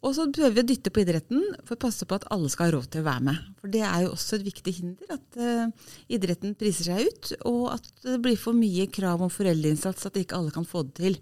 Og 0.03 0.11
så 0.17 0.25
prøver 0.35 0.57
vi 0.57 0.63
å 0.63 0.67
dytte 0.67 0.91
på 0.91 1.03
idretten 1.05 1.43
for 1.63 1.77
å 1.77 1.81
passe 1.85 2.05
på 2.07 2.17
at 2.17 2.25
alle 2.33 2.49
skal 2.51 2.67
ha 2.67 2.73
råd 2.75 2.89
til 2.91 3.03
å 3.03 3.07
være 3.07 3.23
med. 3.29 3.37
For 3.61 3.71
det 3.71 3.85
er 3.87 4.01
jo 4.03 4.09
også 4.17 4.35
et 4.35 4.47
viktig 4.49 4.73
hinder 4.81 5.13
at 5.15 5.37
uh, 5.39 5.93
idretten 6.11 6.57
priser 6.59 6.89
seg 6.89 7.07
ut, 7.07 7.31
og 7.47 7.69
at 7.77 7.87
det 8.03 8.17
blir 8.25 8.35
for 8.39 8.57
mye 8.57 8.89
krav 8.91 9.23
om 9.23 9.31
foreldreinnsats 9.31 10.09
at 10.09 10.19
ikke 10.19 10.35
alle 10.35 10.51
kan 10.55 10.67
få 10.67 10.83
det 10.89 10.97
til. 10.99 11.17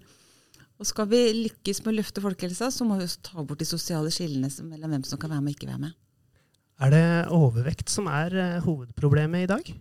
Og 0.82 0.88
skal 0.90 1.06
vi 1.12 1.22
lykkes 1.44 1.84
med 1.84 1.92
å 1.92 1.96
løfte 2.00 2.24
folkehelsa, 2.24 2.72
så 2.74 2.86
må 2.88 2.98
vi 2.98 3.06
også 3.06 3.22
ta 3.28 3.46
bort 3.46 3.62
de 3.62 3.70
sosiale 3.70 4.10
skillene 4.10 4.50
mellom 4.66 4.96
hvem 4.96 5.06
som 5.06 5.20
kan 5.22 5.30
være 5.30 5.44
med 5.44 5.54
og 5.54 5.60
ikke 5.60 5.70
være 5.70 5.84
med. 5.84 5.96
Er 6.82 6.90
det 6.90 7.06
overvekt 7.38 7.92
som 7.92 8.10
er 8.10 8.34
uh, 8.34 8.60
hovedproblemet 8.66 9.46
i 9.46 9.52
dag? 9.54 9.74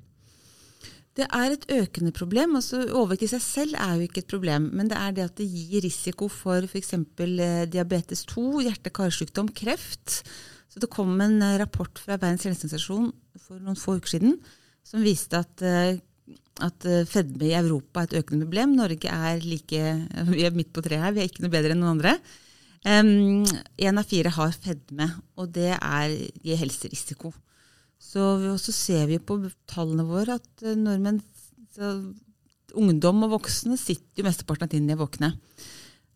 Det 1.20 1.26
er 1.28 1.52
et 1.52 1.66
økende 1.76 2.14
problem. 2.16 2.56
altså 2.56 2.86
Overvekt 2.88 3.26
i 3.28 3.32
seg 3.34 3.44
selv 3.44 3.76
er 3.76 3.98
jo 3.98 4.08
ikke 4.08 4.24
et 4.24 4.32
problem, 4.32 4.70
men 4.72 4.88
det 4.92 4.98
er 5.00 5.16
det 5.16 5.26
at 5.28 5.42
det 5.42 5.50
gir 5.52 5.84
risiko 5.84 6.30
for 6.32 6.64
f.eks. 6.64 6.94
Eh, 6.96 7.66
diabetes 7.68 8.24
2, 8.32 8.46
hjerte-karsykdom, 8.68 9.52
kreft. 9.56 10.22
Så 10.72 10.80
Det 10.80 10.90
kom 10.90 11.20
en 11.20 11.42
eh, 11.42 11.58
rapport 11.60 12.00
fra 12.00 12.16
Verdens 12.16 12.48
helseorganisasjon 12.48 13.12
for 13.44 13.60
noen 13.60 13.80
få 13.80 13.98
uker 14.00 14.16
siden 14.16 14.40
som 14.88 15.04
viste 15.04 15.36
at, 15.36 15.62
eh, 15.68 16.00
at 16.64 16.88
fedme 17.12 17.50
i 17.50 17.58
Europa 17.60 18.02
er 18.02 18.08
et 18.08 18.24
økende 18.24 18.48
problem. 18.48 18.78
Norge 18.80 19.12
er 19.12 19.44
like, 19.44 19.84
vi 20.32 20.48
er 20.48 20.56
midt 20.56 20.72
på 20.72 20.86
treet 20.86 21.04
her, 21.04 21.12
vi 21.12 21.26
er 21.26 21.28
ikke 21.28 21.44
noe 21.44 21.52
bedre 21.52 21.76
enn 21.76 21.84
noen 21.84 21.98
andre. 21.98 22.16
Én 22.82 23.12
um, 23.46 23.98
av 24.00 24.08
fire 24.10 24.32
har 24.34 24.56
fedme, 24.58 25.06
og 25.38 25.52
det 25.54 25.76
er, 25.76 26.16
gir 26.42 26.58
helserisiko. 26.58 27.30
Så, 28.02 28.24
så 28.60 28.74
ser 28.74 29.06
vi 29.12 29.22
på 29.22 29.38
tallene 29.70 30.08
våre 30.08 30.40
at 30.40 30.66
nordmenn 30.76 31.22
så, 31.72 31.94
Ungdom 32.78 33.26
og 33.26 33.34
voksne 33.34 33.76
sitter 33.80 34.22
jo 34.22 34.24
mesteparten 34.24 34.64
av 34.64 34.72
tiden 34.72 34.86
de 34.88 34.96
er 34.96 35.00
våkne. 35.02 35.34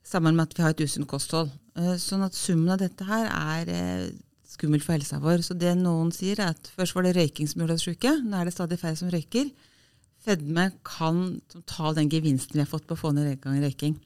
Sammen 0.08 0.38
med 0.38 0.48
at 0.48 0.54
vi 0.56 0.64
har 0.64 0.72
et 0.72 0.84
usunt 0.86 1.10
kosthold. 1.12 1.50
Eh, 1.76 1.96
sånn 2.00 2.24
at 2.24 2.38
summen 2.38 2.72
av 2.72 2.80
dette 2.80 3.04
her 3.04 3.28
er 3.28 3.72
eh, 3.74 4.06
skummelt 4.48 4.86
for 4.86 4.96
helsa 4.96 5.20
vår. 5.24 5.44
Så 5.44 5.58
det 5.60 5.74
noen 5.80 6.14
sier, 6.16 6.40
er 6.40 6.54
at 6.54 6.72
først 6.78 6.96
var 6.96 7.08
det 7.08 7.16
røyking 7.18 7.50
som 7.52 7.64
gjorde 7.64 7.76
oss 7.80 7.88
syke. 7.90 8.14
Nå 8.24 8.40
er 8.40 8.48
det 8.48 8.56
stadig 8.56 8.80
færre 8.80 9.00
som 9.00 9.12
røyker. 9.12 9.52
Fedme 10.26 10.70
kan 10.88 11.42
ta 11.70 11.92
den 11.98 12.10
gevinsten 12.14 12.56
vi 12.56 12.64
har 12.64 12.72
fått 12.72 12.88
på 12.88 12.96
å 12.96 13.04
få 13.04 13.12
ned 13.18 13.44
røyking. 13.44 13.98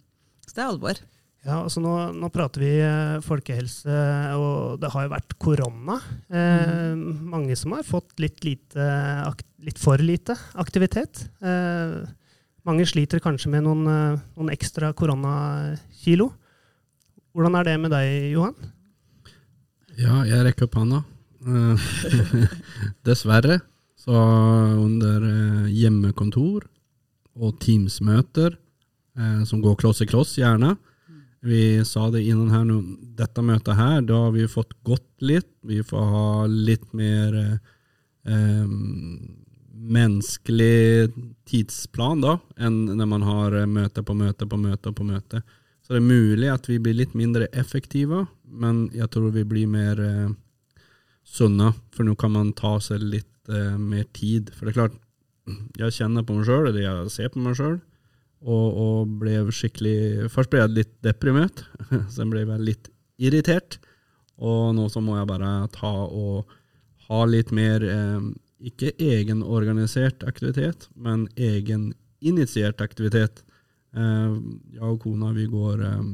Så 0.48 0.56
det 0.56 0.66
er 0.66 0.72
alvor. 0.74 1.04
Ja, 1.48 1.62
altså 1.64 1.80
nå, 1.80 1.92
nå, 2.20 2.28
prater 2.36 2.64
vi 2.66 2.70
eh, 2.84 3.20
folkehelse, 3.24 4.00
og 4.36 4.80
det 4.82 4.90
har 4.92 5.06
jo 5.06 5.12
vært 5.14 5.36
korona. 5.40 5.96
Eh, 6.28 6.96
mm. 7.00 7.22
Mange 7.32 7.56
som 7.56 7.78
har 7.78 7.86
fått 7.88 8.18
litt, 8.20 8.42
lite, 8.44 8.88
litt 9.64 9.80
for 9.80 10.04
lite 10.04 10.36
aktivitet. 10.60 11.24
Eh, 11.40 12.02
mange 12.68 12.88
sliter 12.90 13.24
kanskje 13.24 13.54
med 13.54 13.64
noen, 13.64 13.88
eh, 13.88 14.26
noen 14.36 14.52
ekstra 14.52 14.92
koronakilo. 14.92 16.28
Hvordan 17.32 17.56
er 17.62 17.70
det 17.70 17.78
med 17.86 17.96
deg, 17.96 18.34
Johan? 18.34 18.60
Ja, 19.96 20.20
jeg 20.28 20.44
rekker 20.44 20.68
opp 20.68 20.76
hånda. 20.82 21.02
Eh, 21.40 21.88
dessverre. 23.08 23.62
Så 24.00 24.16
under 24.16 25.24
hjemmekontor 25.72 26.68
og 27.40 27.58
Teams-møter, 27.64 28.56
som 29.46 29.60
går 29.60 29.76
kloss 29.82 30.00
i 30.02 30.08
kloss, 30.08 30.38
gjerne, 30.40 30.72
vi 31.42 31.86
sa 31.86 32.10
det 32.12 32.24
innan 32.28 32.52
her 32.52 32.72
dette 33.20 33.44
møtet 33.46 33.78
her, 33.80 34.02
da 34.04 34.26
har 34.26 34.34
vi 34.36 34.48
fått 34.48 34.74
gått 34.84 35.24
litt. 35.24 35.48
Vi 35.64 35.80
får 35.84 36.10
ha 36.14 36.32
litt 36.52 36.92
mer 36.94 37.38
eh, 37.40 38.66
menneskelig 39.80 41.14
tidsplan 41.48 42.26
da, 42.26 42.36
enn 42.60 42.84
når 42.92 43.08
man 43.08 43.24
har 43.24 43.56
møte 43.72 44.04
på 44.04 44.16
møte 44.20 44.50
på 44.50 44.60
møte 44.60 44.92
på 44.92 45.08
møte. 45.08 45.42
Så 45.90 45.96
det 45.96 46.02
er 46.04 46.12
mulig 46.12 46.50
at 46.52 46.68
vi 46.70 46.78
blir 46.84 46.98
litt 47.00 47.16
mindre 47.18 47.48
effektive, 47.58 48.26
men 48.44 48.90
jeg 48.94 49.10
tror 49.14 49.32
vi 49.34 49.48
blir 49.48 49.70
mer 49.72 50.02
eh, 50.04 50.34
sunne. 51.24 51.72
For 51.96 52.06
nå 52.06 52.18
kan 52.20 52.36
man 52.36 52.52
ta 52.58 52.76
seg 52.84 53.02
litt 53.02 53.50
eh, 53.50 53.78
mer 53.80 54.06
tid. 54.14 54.52
For 54.54 54.68
det 54.68 54.76
er 54.76 54.82
klart, 54.82 55.00
jeg 55.80 55.96
kjenner 55.96 56.28
på 56.28 56.36
meg 56.38 56.46
sjøl, 56.46 56.68
eller 56.70 56.84
jeg 56.84 57.16
ser 57.16 57.32
på 57.34 57.42
meg 57.42 57.58
sjøl, 57.58 57.80
og, 58.40 58.68
og, 58.80 59.16
ble 59.20 59.42
skikkelig 59.52 60.30
Først 60.32 60.52
ble 60.52 60.62
jeg 60.62 60.76
litt 60.78 60.94
deprimert, 61.04 61.66
så 62.14 62.28
ble 62.30 62.46
jeg 62.46 62.64
litt 62.64 62.92
irritert. 63.20 63.80
Og 64.40 64.72
nå 64.76 64.88
så 64.92 65.04
må 65.04 65.18
jeg 65.18 65.28
bare 65.28 65.68
ta 65.76 65.92
og 66.08 66.48
ha 67.10 67.26
litt 67.28 67.52
mer 67.56 67.84
eh, 67.84 68.30
ikke 68.70 68.94
egenorganisert 69.02 70.24
aktivitet, 70.28 70.88
men 70.96 71.28
egeninitiert 71.36 72.80
aktivitet. 72.86 73.44
Eh, 73.92 74.36
jeg 74.78 74.86
og 74.88 75.02
kona 75.04 75.34
vi 75.36 75.50
går 75.52 75.84
eh, 75.84 76.10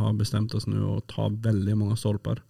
har 0.00 0.18
bestemt 0.18 0.54
oss 0.58 0.66
nå 0.66 0.82
å 0.96 1.04
ta 1.06 1.28
veldig 1.30 1.76
mange 1.78 1.98
stolper, 2.00 2.42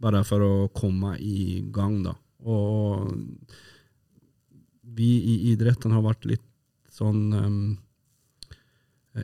bare 0.00 0.22
for 0.24 0.44
å 0.44 0.54
komme 0.72 1.16
i 1.20 1.60
gang. 1.74 2.00
da. 2.06 2.14
Og 2.46 3.12
vi 4.96 5.10
i 5.18 5.36
idretten 5.52 5.92
har 5.92 6.04
vært 6.06 6.24
litt 6.30 6.46
sånn 6.96 7.76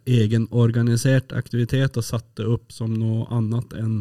egenorganisert 0.09 1.35
aktivitet 1.37 1.99
og 2.01 2.07
satt 2.07 2.29
det 2.41 2.47
opp 2.49 2.73
som 2.73 2.95
noe 2.97 3.27
annet 3.35 3.75
enn 3.77 3.97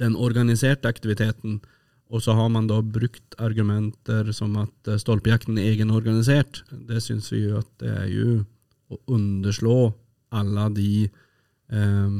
den 0.00 0.16
organiserte 0.16 0.88
aktiviteten. 0.88 1.60
Og 2.12 2.22
så 2.22 2.36
har 2.38 2.48
man 2.52 2.68
da 2.70 2.78
brukt 2.82 3.34
argumenter 3.42 4.30
som 4.36 4.54
at 4.60 4.90
eh, 4.90 5.00
stolpejakten 5.00 5.58
er 5.58 5.72
egenorganisert. 5.72 6.62
Det 6.70 7.00
syns 7.02 7.32
vi 7.32 7.46
jo 7.48 7.60
at 7.62 7.70
det 7.82 7.92
er 7.92 8.10
jo 8.12 8.34
å 8.92 9.00
underslå 9.16 9.78
alle 10.36 10.68
de 10.76 10.90
eh, 11.06 12.18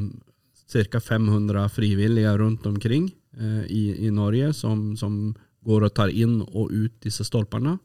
ca. 0.90 1.00
500 1.00 1.68
frivillige 1.70 2.32
rundt 2.40 2.66
omkring 2.66 3.12
eh, 3.38 3.62
i, 3.70 3.84
i, 4.08 4.10
Norge 4.10 4.50
som, 4.58 4.96
som, 4.98 5.36
går 5.66 5.82
og 5.82 5.94
tar 5.98 6.12
inn 6.14 6.40
og 6.46 6.70
ut 6.70 6.94
disse 7.02 7.24
stolpene. 7.26 7.76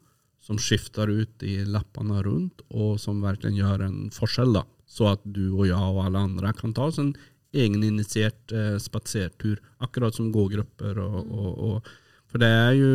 Som 0.42 0.58
skifter 0.58 1.06
ut 1.06 1.42
i 1.46 1.60
lappene 1.70 2.18
rundt, 2.26 2.64
og 2.74 2.96
som 2.98 3.20
virkelig 3.22 3.60
gjør 3.60 3.84
en 3.86 3.98
forskjell. 4.10 4.56
da 4.58 4.64
så 4.92 5.12
at 5.14 5.22
du 5.24 5.44
og 5.54 5.66
jeg 5.68 5.78
og 5.78 6.02
alle 6.04 6.24
andre 6.28 6.52
kan 6.56 6.74
ta 6.76 6.90
oss 6.90 7.00
en 7.00 7.14
egeninitiert 7.52 8.52
eh, 8.52 8.76
spasertur, 8.80 9.60
akkurat 9.84 10.16
som 10.16 10.32
gågrupper. 10.32 10.98
Og, 11.00 11.18
mm. 11.26 11.32
og, 11.36 11.52
og, 11.68 11.92
for 12.32 12.42
det 12.42 12.48
er 12.48 12.72
jo 12.78 12.94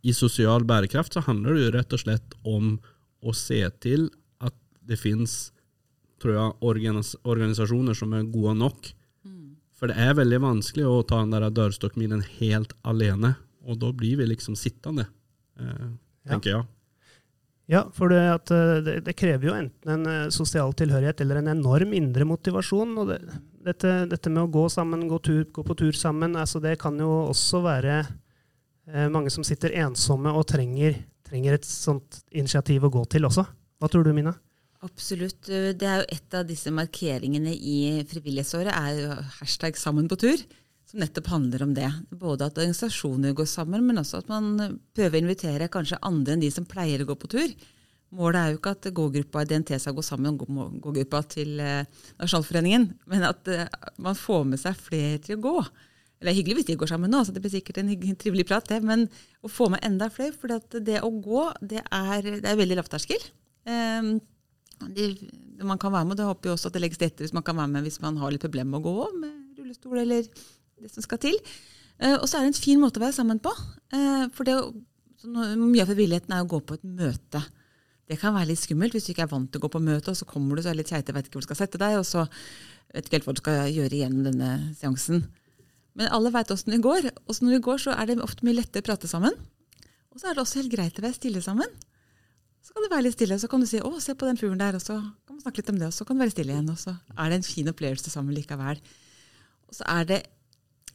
I 0.00 0.14
sosial 0.16 0.64
bærekraft 0.64 1.12
så 1.12 1.20
handler 1.26 1.56
det 1.56 1.64
jo 1.66 1.72
rett 1.74 1.92
og 1.92 2.00
slett 2.00 2.36
om 2.48 2.78
å 3.20 3.34
se 3.36 3.60
til 3.84 4.06
at 4.40 4.54
det 4.88 4.96
fins 5.00 5.50
organis 6.20 7.14
organisasjoner 7.24 7.96
som 7.96 8.14
er 8.16 8.28
gode 8.32 8.54
nok. 8.60 8.90
Mm. 9.24 9.56
For 9.76 9.92
det 9.92 10.00
er 10.00 10.16
veldig 10.16 10.40
vanskelig 10.44 10.88
å 10.88 11.02
ta 11.04 11.20
den 11.20 11.36
der 11.36 11.48
dørstokkmilen 11.52 12.24
helt 12.38 12.72
alene, 12.80 13.34
og 13.64 13.80
da 13.80 13.92
blir 13.92 14.20
vi 14.20 14.28
liksom 14.28 14.56
sittende, 14.56 15.06
eh, 15.60 15.88
tenker 16.28 16.54
ja. 16.54 16.60
jeg. 16.62 16.79
Ja, 17.70 17.84
for 17.94 18.10
det, 18.10 18.20
at, 18.34 18.50
eh, 18.50 18.80
det, 18.82 18.96
det, 19.06 19.14
krever 19.14 19.46
jo 19.46 19.54
enten 19.54 19.92
en 19.94 20.08
eh, 20.10 20.32
sosial 20.34 20.72
tilhørighet 20.74 21.20
eller 21.22 21.38
en 21.38 21.52
enorm 21.52 21.92
indre 21.94 22.26
motivasjon. 22.26 22.96
og 22.98 23.12
det, 23.12 23.20
dette, 23.62 23.92
dette, 24.10 24.32
med 24.32 24.42
å 24.42 24.50
gå 24.50 24.64
sammen, 24.72 25.06
gå, 25.10 25.20
tur, 25.22 25.44
gå 25.54 25.62
på 25.66 25.76
tur 25.78 25.94
sammen, 25.94 26.34
altså 26.40 26.58
det 26.62 26.80
kan 26.82 26.98
jo 26.98 27.28
også 27.28 27.62
være 27.62 28.00
eh, 28.00 29.06
mange 29.14 29.30
som 29.30 29.46
sitter 29.46 29.76
ensomme 29.84 30.32
og 30.34 30.48
trenger, 30.50 30.98
trenger, 31.28 31.60
et 31.60 31.68
sånt 31.68 32.24
initiativ 32.34 32.88
å 32.88 32.94
gå 32.98 33.04
til 33.14 33.30
også. 33.30 33.46
Hva 33.78 33.92
tror 33.92 34.08
du, 34.08 34.12
Mina? 34.18 34.34
Absolutt. 34.82 35.44
Det 35.46 35.86
er 35.86 36.00
jo 36.00 36.08
Et 36.10 36.34
av 36.34 36.46
disse 36.48 36.72
markeringene 36.72 37.52
i 37.54 38.00
frivillighetsåret 38.08 38.72
er 38.72 38.98
jo 38.98 39.16
hashtag 39.38 39.76
'sammen 39.76 40.08
på 40.08 40.16
tur' 40.16 40.42
som 40.90 41.00
nettopp 41.02 41.28
handler 41.30 41.62
om 41.62 41.74
det. 41.74 41.88
Både 42.10 42.48
at 42.48 42.58
organisasjoner 42.58 43.34
går 43.36 43.46
sammen, 43.48 43.84
men 43.86 44.00
også 44.02 44.24
at 44.24 44.30
man 44.30 44.78
prøver 44.96 45.18
å 45.20 45.22
invitere 45.24 45.70
kanskje 45.72 46.00
andre 46.06 46.34
enn 46.34 46.42
de 46.42 46.50
som 46.54 46.66
pleier 46.68 47.04
å 47.04 47.08
gå 47.10 47.16
på 47.20 47.30
tur. 47.30 47.52
Målet 48.18 48.40
er 48.40 48.50
jo 48.50 48.58
ikke 48.58 48.72
at 48.74 48.88
gågruppa 48.94 49.44
i 49.44 49.46
DNT 49.52 49.76
skal 49.78 49.94
gå 49.94 50.02
sammen 50.02 50.34
med 50.34 50.80
gågruppa 50.82 51.20
til 51.30 51.60
eh, 51.62 51.86
Nasjonalforeningen, 52.18 52.88
men 53.12 53.26
at 53.28 53.46
eh, 53.52 53.68
man 54.02 54.18
får 54.18 54.48
med 54.50 54.62
seg 54.62 54.80
flere 54.82 55.20
til 55.22 55.38
å 55.38 55.44
gå. 55.44 55.54
Eller 56.18 56.32
er 56.32 56.38
hyggelig 56.40 56.58
hvis 56.58 56.70
de 56.72 56.78
går 56.80 56.90
sammen 56.90 57.14
nå, 57.14 57.22
så 57.24 57.32
det 57.32 57.44
blir 57.44 57.52
sikkert 57.54 57.78
en 57.80 57.92
trivelig 58.18 58.48
prat, 58.50 58.66
det. 58.66 58.80
Men 58.84 59.06
å 59.46 59.52
få 59.52 59.70
med 59.70 59.84
enda 59.86 60.10
flere, 60.12 60.34
for 60.34 60.50
det 60.82 60.98
å 61.06 61.12
gå, 61.22 61.46
det 61.62 61.84
er, 61.86 62.32
det 62.42 62.50
er 62.50 62.58
veldig 62.58 62.80
lavterskel. 62.82 63.30
Um, 63.70 64.16
man 65.62 65.78
kan 65.78 65.94
være 65.94 66.08
med, 66.08 66.16
og 66.16 66.18
det 66.18 66.26
håper 66.26 66.50
jeg 66.50 66.58
også 66.58 66.68
at 66.72 66.76
det 66.76 66.82
legges 66.82 66.98
til 66.98 67.10
rette 67.12 67.24
hvis 67.24 67.36
man 67.36 67.44
kan 67.46 67.58
være 67.60 67.70
med 67.76 67.84
hvis 67.84 68.00
man 68.02 68.16
har 68.16 68.32
litt 68.32 68.42
problemer 68.42 68.72
med 68.72 68.80
å 68.80 68.86
gå 68.86 69.08
med 69.20 69.58
rullestol 69.60 70.00
eller 70.00 70.28
det 70.80 70.92
som 70.92 71.04
skal 71.04 71.20
til. 71.22 71.36
Uh, 72.00 72.16
og 72.16 72.26
så 72.28 72.38
er 72.38 72.46
det 72.46 72.54
en 72.54 72.62
fin 72.62 72.80
måte 72.80 73.00
å 73.00 73.04
være 73.04 73.18
sammen 73.18 73.40
på. 73.42 73.52
Uh, 73.94 74.26
for 74.36 74.48
det, 74.48 74.56
mye 75.26 75.84
av 75.84 75.90
frivilligheten 75.90 76.36
er 76.36 76.44
å 76.44 76.50
gå 76.50 76.62
på 76.64 76.78
et 76.78 76.86
møte. 76.86 77.42
Det 78.10 78.18
kan 78.18 78.34
være 78.34 78.50
litt 78.50 78.62
skummelt 78.62 78.96
hvis 78.96 79.06
du 79.06 79.12
ikke 79.12 79.28
er 79.28 79.30
vant 79.30 79.50
til 79.52 79.60
å 79.60 79.66
gå 79.66 79.70
på 79.76 79.82
møte, 79.84 80.10
og 80.10 80.18
så 80.18 80.26
kommer 80.26 80.58
du 80.58 80.64
så 80.64 80.72
er 80.72 80.80
litt 80.80 80.90
keite, 80.90 81.14
vet 81.14 81.28
ikke 81.28 81.38
hvor 81.38 81.44
du 81.44 81.50
skal 81.50 81.60
sette 81.60 81.78
deg, 81.78 81.98
og 82.00 82.06
så 82.08 82.24
vet 82.90 83.06
ikke 83.06 83.20
helt 83.20 83.28
hva 83.28 83.34
du 83.36 83.42
skal 83.44 83.60
gjøre 83.70 84.00
gjennom 84.00 84.24
denne 84.26 84.50
seansen. 84.80 85.28
Men 85.98 86.10
alle 86.14 86.32
veit 86.34 86.50
åssen 86.50 86.74
det 86.74 86.80
går. 86.82 87.10
Og 87.28 87.38
når 87.44 87.56
det 87.56 87.62
går, 87.66 87.78
så 87.84 87.94
er 87.94 88.08
det 88.08 88.18
ofte 88.24 88.46
mye 88.46 88.58
lettere 88.58 88.82
å 88.82 88.88
prate 88.88 89.10
sammen. 89.10 89.36
Og 90.10 90.18
så 90.18 90.30
er 90.30 90.36
det 90.36 90.42
også 90.42 90.62
helt 90.62 90.72
greit 90.72 90.98
å 90.98 91.04
være 91.04 91.18
stille 91.18 91.42
sammen. 91.44 91.70
Så 92.60 92.74
kan 92.74 92.84
du 92.84 92.90
være 92.92 93.06
litt 93.06 93.16
stille, 93.16 93.36
og 93.36 93.42
så 93.42 93.48
kan 93.48 93.62
du 93.62 93.66
si 93.66 93.78
'Å, 93.80 94.00
se 94.00 94.14
på 94.14 94.26
den 94.26 94.36
fuglen 94.36 94.60
der', 94.60 94.76
og 94.76 94.82
så 94.82 94.98
kan 95.00 95.34
man 95.36 95.40
snakke 95.40 95.58
litt 95.58 95.70
om 95.70 95.78
det, 95.78 95.86
og 95.86 95.94
så 95.94 96.04
kan 96.04 96.16
du 96.16 96.22
være 96.22 96.34
stille 96.34 96.52
igjen. 96.52 96.70
Og 96.70 96.78
så 96.78 96.96
er 97.16 97.28
det 97.28 97.36
en 97.38 97.50
fin 97.54 97.68
opplevelse 97.68 98.10
sammen 98.10 98.34
likevel. 98.34 98.80
Og 99.68 99.74
så 99.74 99.84
er 99.86 100.04
det, 100.04 100.20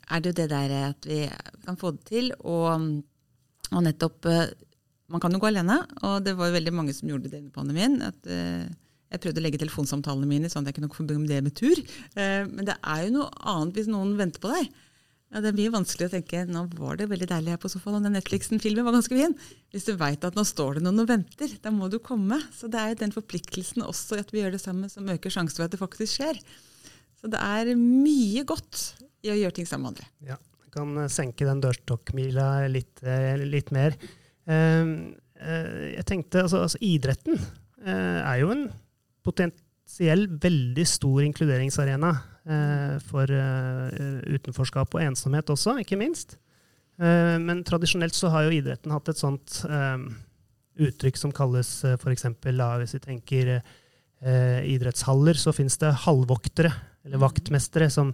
er 0.09 0.21
det 0.21 0.31
jo 0.31 0.37
det 0.41 0.49
der 0.51 0.75
at 0.91 1.09
vi 1.09 1.23
kan 1.65 1.79
få 1.79 1.95
det 1.95 2.05
til, 2.09 2.31
og, 2.39 3.01
og 3.71 3.83
nettopp 3.85 4.29
man 5.11 5.21
kan 5.21 5.35
jo 5.35 5.41
gå 5.41 5.51
alene, 5.51 5.77
og 6.05 6.23
det 6.25 6.33
var 6.37 6.55
veldig 6.55 6.73
mange 6.73 6.95
som 6.97 7.09
gjorde 7.09 7.29
det 7.29 7.43
under 7.43 7.53
pandemien. 7.53 7.99
at 8.01 8.17
uh, 8.25 8.65
Jeg 9.13 9.21
prøvde 9.21 9.41
å 9.41 9.45
legge 9.45 9.61
telefonsamtalene 9.61 10.29
mine 10.29 10.49
sånn 10.49 10.65
at 10.65 10.71
jeg 10.71 10.79
kunne 10.79 10.93
få 10.93 11.05
det 11.05 11.43
med 11.45 11.53
tur. 11.57 11.77
Uh, 12.17 12.43
men 12.49 12.65
det 12.65 12.77
er 12.81 13.05
jo 13.05 13.19
noe 13.19 13.29
annet 13.45 13.77
hvis 13.77 13.91
noen 13.91 14.15
venter 14.17 14.41
på 14.41 14.53
deg. 14.53 14.71
Ja, 15.33 15.41
det 15.41 15.49
er 15.51 15.57
mye 15.57 15.73
vanskelig 15.73 16.07
å 16.07 16.13
tenke 16.13 16.43
nå 16.47 16.61
var 16.77 16.97
det 16.97 17.09
veldig 17.11 17.27
deilig 17.27 17.53
her 17.53 17.61
på 17.61 17.69
sofaen, 17.69 17.97
og 17.99 18.05
den 18.05 18.15
Netflixen-filmen 18.15 18.85
var 18.87 18.95
ganske 18.95 19.17
fin. 19.17 19.33
Hvis 19.73 19.87
du 19.87 19.93
veit 19.99 20.25
at 20.25 20.37
nå 20.37 20.45
står 20.47 20.77
det 20.77 20.85
noen 20.85 21.03
og 21.03 21.09
venter, 21.09 21.53
da 21.61 21.73
må 21.75 21.89
du 21.91 21.99
komme. 21.99 22.39
Så 22.55 22.69
det 22.71 22.81
er 22.81 22.93
jo 22.93 23.01
den 23.03 23.13
forpliktelsen 23.13 23.85
også 23.85 24.21
at 24.21 24.31
vi 24.33 24.41
gjør 24.41 24.55
det 24.55 24.63
sammen, 24.63 24.89
som 24.89 25.09
øker 25.11 25.33
sjansen 25.33 25.59
for 25.59 25.67
at 25.67 25.75
det 25.75 25.81
faktisk 25.81 26.17
skjer. 26.17 26.39
Så 27.19 27.29
det 27.33 27.41
er 27.41 27.73
mye 27.77 28.45
godt 28.47 28.87
i 29.25 29.33
å 29.33 29.39
gjøre 29.39 29.57
ting 29.57 29.69
sammen 29.69 29.89
med 29.89 29.95
andre. 29.95 30.11
Ja, 30.29 30.37
kan 30.75 30.95
senke 31.11 31.47
den 31.47 31.63
dørstokkmila 31.63 32.67
litt, 32.71 33.03
litt 33.41 33.71
mer. 33.75 33.95
Ehm, 34.51 35.15
eh, 35.39 35.93
jeg 35.95 36.07
tenkte, 36.09 36.45
altså, 36.45 36.63
altså 36.65 36.81
Idretten 36.85 37.37
eh, 37.37 38.19
er 38.21 38.41
jo 38.43 38.51
en 38.53 38.65
potensiell 39.25 40.27
veldig 40.41 40.85
stor 40.89 41.23
inkluderingsarena 41.25 42.11
eh, 42.45 42.97
for 43.09 43.31
utenforskap 44.35 44.97
og 44.97 45.05
ensomhet 45.05 45.49
også, 45.53 45.79
ikke 45.81 45.99
minst. 45.99 46.39
Men 46.95 47.59
tradisjonelt 47.67 48.15
så 48.15 48.29
har 48.31 48.45
jo 48.45 48.53
idretten 48.55 48.93
hatt 48.93 49.09
et 49.11 49.19
sånt 49.19 49.57
uttrykk 50.79 51.17
som 51.19 51.33
kalles 51.35 51.67
f.eks. 51.89 52.23
Hvis 52.39 52.93
vi 52.95 53.01
tenker 53.03 53.49
idrettshaller, 54.23 55.35
så 55.35 55.51
finnes 55.51 55.75
det 55.81 55.91
halvvoktere, 56.05 56.71
eller 57.03 57.19
vaktmestere, 57.19 57.89
som, 57.91 58.13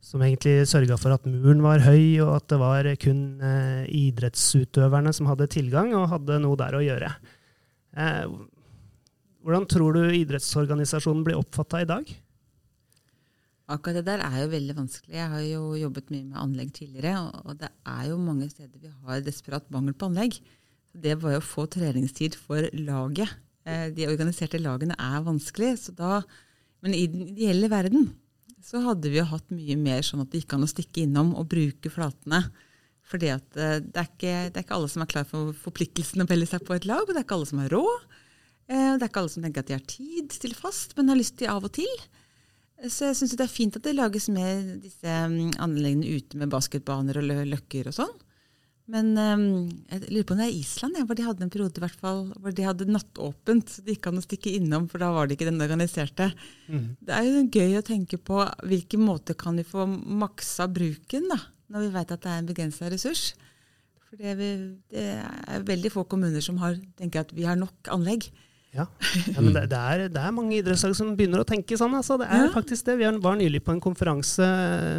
som 0.00 0.22
egentlig 0.24 0.64
sørga 0.68 0.96
for 0.98 1.14
at 1.14 1.26
muren 1.28 1.60
var 1.64 1.82
høy, 1.84 2.20
og 2.24 2.32
at 2.38 2.48
det 2.50 2.58
var 2.60 2.88
kun 3.02 3.20
eh, 3.44 3.84
idrettsutøverne 4.08 5.12
som 5.16 5.28
hadde 5.28 5.50
tilgang 5.52 5.92
og 5.96 6.08
hadde 6.14 6.40
noe 6.40 6.58
der 6.58 6.76
å 6.78 6.82
gjøre. 6.84 7.12
Eh, 8.00 8.24
hvordan 9.44 9.68
tror 9.68 9.96
du 9.96 10.16
idrettsorganisasjonen 10.16 11.24
blir 11.26 11.38
oppfatta 11.40 11.82
i 11.84 11.88
dag? 11.88 12.08
Akkurat 13.70 14.00
det 14.00 14.06
der 14.08 14.24
er 14.24 14.38
jo 14.42 14.48
veldig 14.50 14.74
vanskelig. 14.80 15.14
Jeg 15.14 15.30
har 15.30 15.44
jo 15.46 15.60
jobbet 15.78 16.08
mye 16.10 16.24
med 16.24 16.40
anlegg 16.42 16.72
tidligere, 16.74 17.28
og 17.44 17.60
det 17.60 17.70
er 17.86 18.08
jo 18.08 18.16
mange 18.18 18.48
steder 18.50 18.80
vi 18.82 18.90
har 18.90 19.22
desperat 19.22 19.68
mangel 19.70 19.94
på 19.94 20.08
anlegg. 20.10 20.40
Det 20.90 21.14
var 21.22 21.36
jo 21.36 21.42
å 21.42 21.46
få 21.46 21.68
treningstid 21.70 22.34
for 22.40 22.66
laget. 22.74 23.36
Eh, 23.68 23.92
de 23.94 24.08
organiserte 24.10 24.58
lagene 24.58 24.96
er 24.98 25.22
vanskelig, 25.28 25.76
så 25.84 25.94
da, 25.94 26.18
men 26.82 26.96
i 26.96 27.04
den 27.12 27.28
ideelle 27.28 27.70
verden 27.70 28.10
så 28.64 28.82
hadde 28.84 29.10
vi 29.12 29.20
jo 29.20 29.28
hatt 29.30 29.52
mye 29.54 29.76
mer 29.80 30.04
sånn 30.06 30.24
at 30.24 30.32
det 30.32 30.42
gikk 30.42 30.56
an 30.56 30.66
å 30.66 30.70
stikke 30.70 31.04
innom 31.04 31.32
og 31.38 31.48
bruke 31.52 31.92
flatene. 31.92 32.44
Fordi 33.10 33.32
eh, 33.32 33.42
det 33.50 34.06
det 34.20 34.54
er 34.54 34.62
ikke 34.62 34.76
alle 34.76 34.90
som 34.92 35.04
er 35.04 35.10
klar 35.10 35.26
for 35.28 35.54
forpliktelsen 35.66 36.22
å 36.22 36.28
melde 36.30 36.48
seg 36.50 36.64
på 36.66 36.76
et 36.76 36.88
lag, 36.88 37.02
og 37.04 37.12
det 37.12 37.22
er 37.22 37.26
ikke 37.26 37.38
alle 37.38 37.50
som 37.50 37.62
har 37.62 37.74
råd. 37.74 38.08
og 38.70 38.96
det 39.00 39.02
er 39.02 39.10
ikke 39.10 39.22
alle 39.24 39.34
som 39.34 39.44
tenker 39.44 39.64
at 39.64 39.70
de 39.70 39.78
har 39.78 39.86
tid 39.88 40.34
til 40.42 40.54
fast, 40.54 40.96
men 40.96 41.10
har 41.10 41.18
lyst 41.18 41.38
til 41.40 41.50
av 41.50 41.66
og 41.66 41.72
til. 41.74 42.08
Så 42.88 43.10
jeg 43.10 43.18
syns 43.18 43.36
det 43.36 43.44
er 43.44 43.52
fint 43.52 43.76
at 43.76 43.84
det 43.84 43.96
lages 43.96 44.30
mer 44.32 44.62
disse 44.80 45.04
mm, 45.04 45.58
anleggene 45.60 46.16
ute 46.16 46.38
med 46.40 46.52
basketbaner 46.52 47.18
og 47.20 47.32
løkker 47.50 47.90
og 47.90 47.96
sånn. 47.96 48.14
Men 48.90 49.10
um, 49.14 49.44
jeg 49.90 50.08
lurer 50.08 50.26
på 50.26 50.34
om 50.34 50.40
det 50.40 50.48
er 50.48 50.56
Island, 50.56 50.96
ja, 50.98 51.04
hvor 51.06 51.18
de 51.18 51.26
hadde 51.26 51.44
en 51.46 51.52
periode 51.52 51.78
i 51.78 51.84
hvert 51.84 52.00
fall, 52.00 52.24
hvor 52.42 52.54
de 52.56 52.66
hadde 52.66 52.88
nattåpent. 52.90 53.70
så 53.70 53.84
Det 53.86 53.94
gikk 53.94 54.08
an 54.10 54.18
å 54.18 54.24
stikke 54.24 54.54
innom, 54.58 54.88
for 54.90 55.02
da 55.02 55.12
var 55.14 55.28
det 55.28 55.36
ikke 55.36 55.50
den 55.50 55.62
organiserte. 55.62 56.30
Mm. 56.66 56.88
Det 56.98 57.14
er 57.14 57.28
jo 57.28 57.44
gøy 57.46 57.78
å 57.78 57.86
tenke 57.86 58.18
på 58.18 58.42
hvilken 58.66 59.04
måte 59.06 59.38
kan 59.38 59.60
vi 59.60 59.66
få 59.68 59.86
maksa 59.86 60.66
bruken, 60.72 61.30
da, 61.30 61.38
når 61.70 61.86
vi 61.86 61.94
vet 62.00 62.16
at 62.16 62.26
det 62.26 62.32
er 62.32 62.42
en 62.42 62.50
begrensa 62.50 62.90
ressurs. 62.90 63.24
For 64.08 64.18
det, 64.18 64.36
vi, 64.40 64.52
det, 64.90 65.08
er 65.22 65.66
veldig 65.68 65.94
få 65.94 66.06
kommuner 66.10 66.42
som 66.42 66.58
har, 66.64 66.78
tenker 66.98 67.22
at 67.22 67.34
vi 67.36 67.46
har 67.46 67.60
nok 67.60 67.92
anlegg. 67.94 68.26
Ja, 68.74 68.88
ja 69.34 69.38
men 69.38 69.54
det, 69.54 69.68
det, 69.70 69.78
er, 69.78 70.06
det, 70.10 70.18
er, 70.18 70.34
mange 70.34 70.58
idrettslag 70.58 70.98
som 70.98 71.14
begynner 71.18 71.44
å 71.44 71.46
tenke 71.46 71.78
sånn. 71.78 71.94
Altså. 71.94 72.18
Det 72.18 72.26
er 72.26 72.48
ja. 72.48 72.52
faktisk 72.54 72.90
det. 72.90 72.98
Vi 72.98 73.16
var 73.22 73.38
nylig 73.38 73.62
på 73.66 73.76
en 73.76 73.82
konferanse 73.82 74.50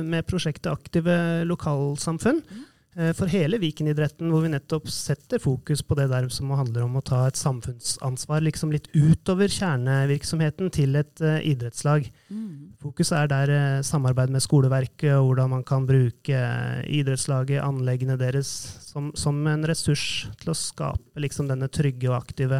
med 0.07 0.27
prosjektet 0.31 0.71
Aktive 0.71 1.17
lokalsamfunn. 1.49 2.45
Mm 2.47 2.67
for 3.15 3.31
hele 3.31 3.55
Viken-idretten, 3.55 4.27
hvor 4.33 4.41
vi 4.43 4.49
nettopp 4.51 4.89
setter 4.91 5.39
fokus 5.39 5.79
på 5.87 5.95
det 5.95 6.09
der 6.11 6.25
som 6.33 6.49
handler 6.59 6.83
om 6.83 6.97
å 6.99 7.03
ta 7.07 7.21
et 7.29 7.39
samfunnsansvar 7.39 8.43
liksom 8.43 8.73
litt 8.73 8.89
utover 8.91 9.47
kjernevirksomheten 9.47 10.67
til 10.75 10.99
et 10.99 11.23
uh, 11.23 11.37
idrettslag. 11.39 12.09
Mm. 12.27 12.73
Fokuset 12.83 13.15
er 13.15 13.29
der 13.31 13.53
uh, 13.53 13.85
samarbeid 13.87 14.33
med 14.35 14.43
skoleverket, 14.43 15.13
og 15.15 15.29
hvordan 15.29 15.53
man 15.53 15.63
kan 15.67 15.87
bruke 15.87 16.35
uh, 16.35 16.81
idrettslaget, 16.83 17.63
anleggene 17.63 18.17
deres, 18.19 18.51
som, 18.83 19.13
som, 19.15 19.39
en 19.47 19.63
ressurs 19.71 20.25
til 20.41 20.51
å 20.51 20.57
skape 20.57 21.23
liksom, 21.23 21.47
denne 21.47 21.71
trygge 21.71 22.09
og 22.11 22.17
aktive 22.19 22.59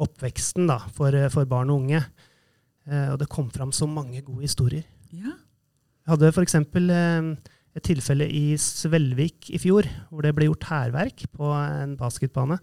oppveksten 0.00 0.68
da, 0.68 0.82
for, 0.92 1.16
for, 1.32 1.48
barn 1.48 1.72
og 1.72 1.86
unge. 1.86 2.02
og 2.88 3.18
det 3.20 3.28
kom 3.32 3.50
fram 3.52 3.72
så 3.72 3.88
mange 3.88 4.22
gode 4.24 4.46
historier. 4.46 4.84
Ja. 5.12 5.34
Jeg 5.34 6.12
hadde 6.14 6.30
for 6.32 6.44
eksempel 6.44 6.88
et 7.76 7.86
tilfelle 7.86 8.26
i 8.26 8.56
Svelvik 8.58 9.50
i 9.54 9.60
fjor, 9.62 9.86
hvor 10.10 10.26
det 10.26 10.34
ble 10.34 10.48
gjort 10.48 10.68
hærverk 10.70 11.26
på 11.36 11.50
en 11.54 11.96
basketbane. 11.98 12.58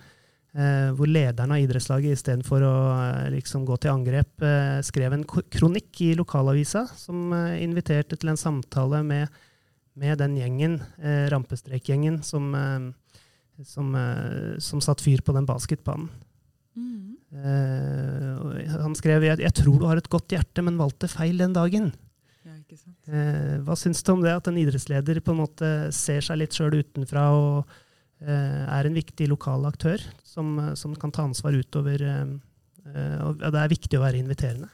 Eh, 0.58 0.90
hvor 0.98 1.06
lederen 1.06 1.52
av 1.54 1.62
idrettslaget 1.62 2.16
istedenfor 2.18 2.64
å 2.66 2.76
eh, 2.96 3.26
liksom, 3.36 3.66
gå 3.68 3.76
til 3.78 3.92
angrep, 3.92 4.32
eh, 4.42 4.80
skrev 4.82 5.14
en 5.14 5.26
kronikk 5.28 6.00
i 6.02 6.16
lokalavisa 6.18 6.86
som 6.98 7.34
eh, 7.36 7.60
inviterte 7.62 8.18
til 8.18 8.32
en 8.32 8.40
samtale 8.42 9.04
med, 9.06 9.36
med 10.00 10.18
den 10.18 10.38
gjengen, 10.40 10.80
eh, 10.98 11.28
rampestrekgjengen, 11.30 12.24
som, 12.26 12.50
eh, 12.58 12.88
som, 13.68 13.94
som, 14.64 14.82
satt 14.82 15.04
fyr 15.04 15.22
på 15.22 15.36
den 15.38 15.46
basketbanen. 15.50 16.10
Mm. 16.78 17.16
han 18.70 18.94
skrev 18.96 19.24
jeg, 19.26 19.40
jeg 19.42 19.54
tror 19.58 19.80
du 19.82 19.86
har 19.90 19.98
et 19.98 20.10
godt 20.14 20.32
hjerte, 20.32 20.62
men 20.62 20.78
valgte 20.78 21.10
feil 21.10 21.42
den 21.42 21.56
dagen. 21.56 21.90
Eh, 23.08 23.58
hva 23.64 23.76
syns 23.80 24.04
du 24.04 24.12
om 24.12 24.24
det, 24.24 24.36
at 24.36 24.48
en 24.50 24.58
idrettsleder 24.60 25.22
på 25.24 25.32
en 25.32 25.44
måte 25.46 25.68
ser 25.96 26.26
seg 26.26 26.42
litt 26.42 26.56
sjøl 26.56 26.76
utenfra 26.82 27.30
og 27.36 27.70
eh, 28.20 28.64
er 28.68 28.90
en 28.90 28.98
viktig 28.98 29.30
lokal 29.32 29.64
aktør 29.70 30.04
som, 30.28 30.58
som 30.76 30.96
kan 31.00 31.14
ta 31.16 31.24
ansvar 31.28 31.56
utover 31.56 32.04
eh, 32.04 32.36
og 32.88 33.42
Det 33.44 33.60
er 33.60 33.72
viktig 33.72 33.98
å 34.00 34.04
være 34.06 34.20
inviterende. 34.22 34.70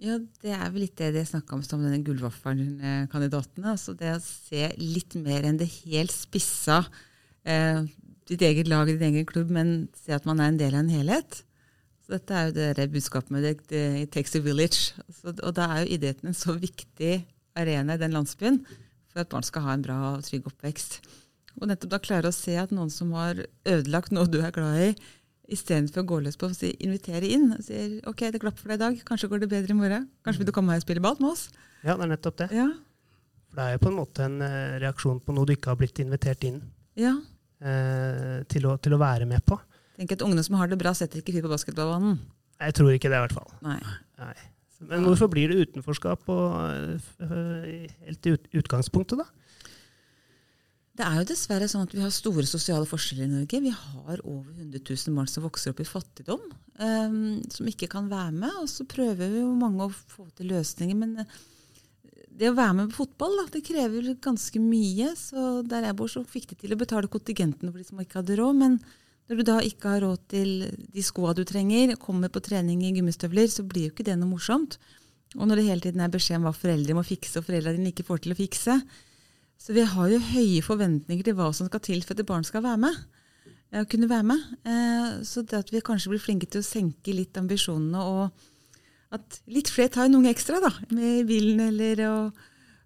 Ja, 0.00 0.18
Det 0.42 0.52
er 0.52 0.70
vel 0.72 0.86
litt 0.86 0.96
det 1.00 1.14
jeg 1.16 1.28
snakka 1.30 1.56
om 1.56 1.62
som 1.64 1.82
denne 1.84 2.02
gullvaffelen-kandidaten. 2.04 3.64
Altså 3.64 3.92
det 3.96 4.14
å 4.14 4.22
se 4.24 4.70
litt 4.80 5.16
mer 5.20 5.44
enn 5.48 5.60
det 5.60 5.68
helt 5.84 6.12
spissa, 6.12 6.82
eh, 7.44 7.84
ditt 8.28 8.42
eget 8.42 8.68
lag, 8.68 8.88
ditt 8.88 9.04
egen 9.04 9.28
klubb, 9.28 9.52
men 9.52 9.88
se 9.96 10.12
at 10.16 10.26
man 10.28 10.40
er 10.40 10.52
en 10.52 10.60
del 10.60 10.74
av 10.74 10.84
en 10.84 10.92
helhet. 10.92 11.42
Så 12.04 12.16
dette 12.16 12.34
er 12.34 12.48
jo 12.48 12.74
det, 12.78 12.90
budskapet 12.92 13.32
med 13.34 13.42
det, 13.42 13.54
det, 13.70 14.10
takes 14.14 14.36
a 14.36 14.40
village. 14.40 14.92
Så, 15.10 15.32
og 15.32 15.54
da 15.56 15.70
er 15.72 15.84
jo 15.84 15.96
idretten 15.96 16.30
en 16.30 16.38
så 16.38 16.54
viktig 16.56 17.24
arena 17.56 17.96
i 17.96 18.02
den 18.02 18.14
landsbyen 18.16 18.60
for 19.10 19.24
at 19.24 19.30
barn 19.32 19.46
skal 19.46 19.64
ha 19.66 19.76
en 19.76 19.84
bra 19.84 19.98
og 20.12 20.24
trygg 20.26 20.48
oppvekst. 20.50 20.98
Og 21.56 21.70
nettopp 21.70 21.94
da 21.94 22.00
klare 22.04 22.30
å 22.30 22.36
se 22.36 22.56
at 22.60 22.72
noen 22.74 22.90
som 22.92 23.14
har 23.16 23.40
ødelagt 23.64 24.12
noe 24.12 24.28
du 24.28 24.42
er 24.42 24.52
glad 24.52 24.80
i, 24.82 24.90
istedenfor 25.52 26.02
å 26.02 26.08
gå 26.10 26.18
løs 26.24 26.36
på 26.38 26.50
å 26.50 26.56
si, 26.56 26.72
invitere 26.82 27.28
inn 27.30 27.52
og 27.54 27.62
sier 27.64 28.00
ok, 28.10 28.26
det 28.34 28.42
klapper 28.42 28.64
for 28.64 28.72
deg 28.72 28.80
i 28.80 28.82
dag, 28.82 28.98
kanskje 29.08 29.30
går 29.30 29.44
det 29.44 29.50
bedre 29.52 29.72
i 29.72 29.78
morgen. 29.78 30.08
Kanskje 30.26 30.42
vil 30.42 30.50
du 30.50 30.54
komme 30.56 30.74
her 30.74 30.82
og 30.82 30.86
spille 30.86 31.04
ball 31.04 31.16
med 31.20 31.30
oss? 31.32 31.46
Ja, 31.84 31.94
det 31.94 32.02
er 32.02 32.12
nettopp 32.12 32.40
det. 32.42 32.48
Ja. 32.56 32.66
For 33.46 33.60
det 33.60 33.66
er 33.66 33.76
jo 33.76 33.82
på 33.84 33.92
en 33.92 33.98
måte 34.00 34.26
en 34.26 34.40
uh, 34.42 34.76
reaksjon 34.82 35.22
på 35.22 35.36
noe 35.36 35.48
du 35.48 35.54
ikke 35.54 35.72
har 35.72 35.78
blitt 35.80 36.02
invitert 36.02 36.42
inn 36.48 36.58
ja. 36.98 37.14
eh, 37.62 38.42
til, 38.50 38.66
å, 38.68 38.74
til, 38.82 38.96
å, 38.96 39.00
være 39.00 39.28
med 39.30 39.44
på. 39.46 39.58
Tenk 39.96 40.16
at 40.16 40.26
Ungene 40.26 40.44
som 40.44 40.58
har 40.60 40.68
det 40.68 40.80
bra, 40.80 40.92
setter 40.96 41.22
ikke 41.22 41.36
fyr 41.36 41.46
på 41.46 41.54
basketballbanen. 41.54 42.18
Jeg 42.56 42.76
tror 42.76 42.92
ikke 42.92 43.12
det, 43.12 43.16
i 43.16 43.24
hvert 43.28 43.36
fall. 43.36 43.48
Nei. 43.64 43.78
Nei. 44.20 44.36
Men 44.84 45.06
hvorfor 45.06 45.30
blir 45.32 45.50
det 45.50 45.68
utenforskap 45.68 46.28
og, 46.32 47.00
uh, 47.22 47.86
helt 48.06 48.28
i 48.28 48.36
utgangspunktet, 48.60 49.22
da? 49.22 49.46
Det 50.96 51.04
er 51.04 51.18
jo 51.20 51.26
dessverre 51.28 51.66
sånn 51.68 51.84
at 51.84 51.92
vi 51.92 52.00
har 52.00 52.12
store 52.14 52.46
sosiale 52.48 52.88
forskjeller 52.88 53.26
i 53.26 53.32
Norge. 53.34 53.58
Vi 53.60 53.72
har 53.72 54.22
over 54.22 54.52
100 54.54 54.80
000 54.80 55.16
barn 55.18 55.28
som 55.28 55.44
vokser 55.44 55.74
opp 55.74 55.82
i 55.84 55.88
fattigdom, 55.88 56.46
um, 56.80 57.18
som 57.52 57.68
ikke 57.68 57.90
kan 57.92 58.08
være 58.08 58.32
med. 58.32 58.54
Og 58.62 58.70
så 58.72 58.86
prøver 58.88 59.28
vi 59.28 59.42
jo 59.42 59.50
mange 59.58 59.84
å 59.84 59.92
få 59.92 60.24
til 60.38 60.54
løsninger. 60.54 60.96
Men 60.96 61.20
eh, 61.20 61.34
det 62.40 62.48
å 62.48 62.56
være 62.56 62.78
med 62.78 62.94
på 62.94 63.02
fotball 63.02 63.36
da, 63.42 63.44
det 63.52 63.64
krever 63.66 64.08
ganske 64.24 64.62
mye. 64.62 65.10
Så 65.20 65.60
der 65.68 65.90
jeg 65.90 65.98
bor, 66.00 66.12
så 66.12 66.24
fikk 66.24 66.54
de 66.54 66.60
til 66.62 66.72
å 66.72 66.80
betale 66.80 67.12
kontingentene 67.12 67.74
for 67.74 67.82
de 67.82 67.88
som 67.90 68.00
ikke 68.00 68.22
hadde 68.22 68.40
råd. 68.40 68.62
Men 68.64 68.80
når 69.26 69.40
du 69.40 69.46
da 69.46 69.56
ikke 69.64 69.96
har 69.96 70.04
råd 70.04 70.22
til 70.30 70.50
de 70.94 71.02
skoa 71.02 71.32
du 71.34 71.42
trenger, 71.46 71.96
kommer 71.98 72.30
på 72.30 72.42
trening 72.44 72.84
i 72.86 72.92
gummistøvler, 72.94 73.48
så 73.50 73.64
blir 73.66 73.88
jo 73.88 73.94
ikke 73.94 74.06
det 74.06 74.14
noe 74.20 74.30
morsomt. 74.30 74.78
Og 75.34 75.48
når 75.48 75.58
det 75.58 75.66
hele 75.66 75.82
tiden 75.82 76.04
er 76.04 76.12
beskjed 76.12 76.38
om 76.38 76.46
hva 76.46 76.54
foreldre 76.54 76.94
må 76.94 77.02
fikse, 77.06 77.40
og 77.40 77.48
foreldrene 77.48 77.80
dine 77.80 77.90
ikke 77.90 78.06
får 78.06 78.22
til 78.22 78.36
å 78.36 78.38
fikse, 78.38 78.78
så 79.56 79.74
vi 79.74 79.84
har 79.88 80.10
jo 80.12 80.22
høye 80.22 80.62
forventninger 80.62 81.26
til 81.26 81.36
hva 81.38 81.50
som 81.56 81.68
skal 81.68 81.82
til 81.82 82.04
for 82.04 82.14
at 82.14 82.22
et 82.22 82.28
barn 82.28 82.46
skal 82.46 82.62
være 82.64 82.82
med. 82.86 82.98
Å 83.76 83.82
kunne 83.90 84.08
være 84.08 84.28
med. 84.28 84.44
Eh, 84.68 85.08
så 85.26 85.42
det 85.42 85.58
at 85.58 85.72
vi 85.74 85.82
kanskje 85.84 86.12
blir 86.12 86.22
flinke 86.22 86.48
til 86.48 86.62
å 86.62 86.66
senke 86.66 87.14
litt 87.16 87.36
ambisjonene, 87.40 88.04
og 88.06 89.16
at 89.16 89.40
litt 89.50 89.70
flere 89.72 89.94
tar 89.96 90.10
noen 90.12 90.30
ekstra 90.30 90.60
da, 90.62 90.70
med 90.94 91.26
bilen, 91.26 91.64
eller 91.66 92.02
å 92.06 92.16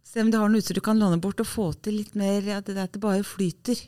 se 0.06 0.24
om 0.24 0.32
du 0.32 0.38
har 0.40 0.48
noe 0.50 0.62
utstyr 0.62 0.80
du 0.80 0.84
kan 0.84 0.98
låne 0.98 1.20
bort, 1.20 1.42
og 1.42 1.48
få 1.48 1.70
til 1.84 2.00
litt 2.00 2.16
mer 2.18 2.48
at 2.56 2.70
det, 2.70 2.80
at 2.80 2.96
det 2.96 3.02
bare 3.02 3.26
flyter. 3.26 3.82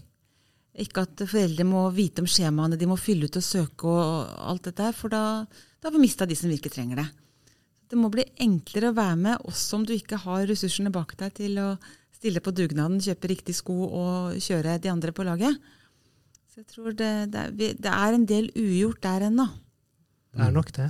Ikke 0.81 1.05
at 1.05 1.21
foreldre 1.29 1.67
må 1.69 1.83
vite 1.93 2.23
om 2.25 2.29
skjemaene 2.31 2.79
de 2.81 2.89
må 2.89 2.97
fylle 2.97 3.29
ut 3.29 3.37
og 3.37 3.45
søke 3.45 3.91
og 3.91 4.31
alt 4.49 4.71
dette 4.71 4.87
her, 4.87 4.95
for 4.97 5.13
da, 5.13 5.43
da 5.45 5.89
har 5.89 5.93
vi 5.93 6.01
mista 6.01 6.25
de 6.29 6.39
som 6.39 6.49
virkelig 6.49 6.73
trenger 6.73 7.03
det. 7.03 7.09
Det 7.93 7.99
må 8.01 8.09
bli 8.09 8.25
enklere 8.41 8.89
å 8.89 8.97
være 8.97 9.19
med, 9.21 9.43
også 9.45 9.77
om 9.77 9.85
du 9.85 9.93
ikke 9.93 10.23
har 10.23 10.47
ressursene 10.49 10.93
bak 10.95 11.13
deg 11.21 11.35
til 11.37 11.59
å 11.61 11.67
stille 12.17 12.41
på 12.41 12.55
dugnaden, 12.57 13.03
kjøpe 13.05 13.29
riktig 13.35 13.59
sko 13.59 13.77
og 13.85 14.41
kjøre 14.41 14.79
de 14.81 14.89
andre 14.89 15.13
på 15.13 15.27
laget. 15.29 15.59
Så 16.49 16.63
jeg 16.63 16.69
tror 16.73 16.97
det, 16.97 17.11
det, 17.35 17.43
er, 17.43 17.77
det 17.77 17.93
er, 17.93 18.17
en 18.17 18.25
del 18.29 18.49
ugjort 18.57 19.03
der 19.05 19.27
ennå. 19.29 19.47
Det 20.33 20.47
er 20.47 20.57
nok 20.57 20.73
det. 20.77 20.89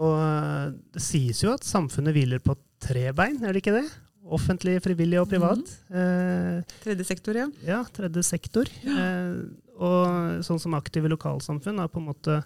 Og 0.00 0.14
eh, 0.16 0.76
det 0.92 1.02
sies 1.04 1.40
jo 1.44 1.54
at 1.56 1.64
samfunnet 1.68 2.16
hviler 2.16 2.40
på 2.44 2.56
tre 2.80 3.10
bein, 3.16 3.40
er 3.40 3.52
det 3.52 3.64
ikke 3.64 3.76
det? 3.76 3.86
Offentlig, 4.30 4.76
frivillig 4.84 5.18
og 5.20 5.28
privat. 5.30 5.72
Mm. 5.90 5.98
Eh, 6.00 6.76
tredje 6.84 7.06
sektor, 7.08 7.38
ja. 7.40 7.48
Ja, 7.66 7.80
tredje 7.94 8.22
sektor. 8.26 8.70
Ja. 8.86 8.94
Eh, 9.02 9.42
og 9.80 10.44
sånn 10.44 10.60
som 10.60 10.76
aktive 10.76 11.08
lokalsamfunn 11.10 11.80
har 11.80 11.90
på 11.90 12.02
en 12.02 12.10
måte 12.10 12.40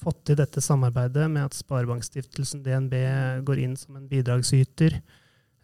fått 0.00 0.22
til 0.28 0.38
dette 0.38 0.62
samarbeidet 0.62 1.26
med 1.32 1.48
at 1.48 1.56
Sparebankstiftelsen 1.56 2.62
DNB 2.62 2.94
går 3.48 3.62
inn 3.64 3.76
som 3.80 3.96
en 3.98 4.08
bidragsyter. 4.10 5.00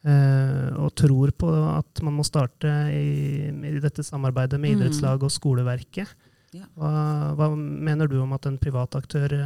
Uh, 0.03 0.75
og 0.83 0.97
tror 0.99 1.31
på 1.39 1.47
at 1.47 2.01
man 2.03 2.17
må 2.17 2.25
starte 2.27 2.67
i, 2.91 3.47
i 3.55 3.79
dette 3.79 4.03
samarbeidet 4.03 4.59
med 4.59 4.73
mm. 4.73 4.81
idrettslag 4.81 5.23
og 5.23 5.31
skoleverket. 5.31 6.11
Ja. 6.57 6.67
Hva, 6.75 6.91
hva, 7.39 7.53
mener 7.55 8.11
du 8.11 8.17
om 8.19 8.35
at 8.35 8.49
en 8.51 8.59
privat 8.61 8.97
aktør 8.99 9.37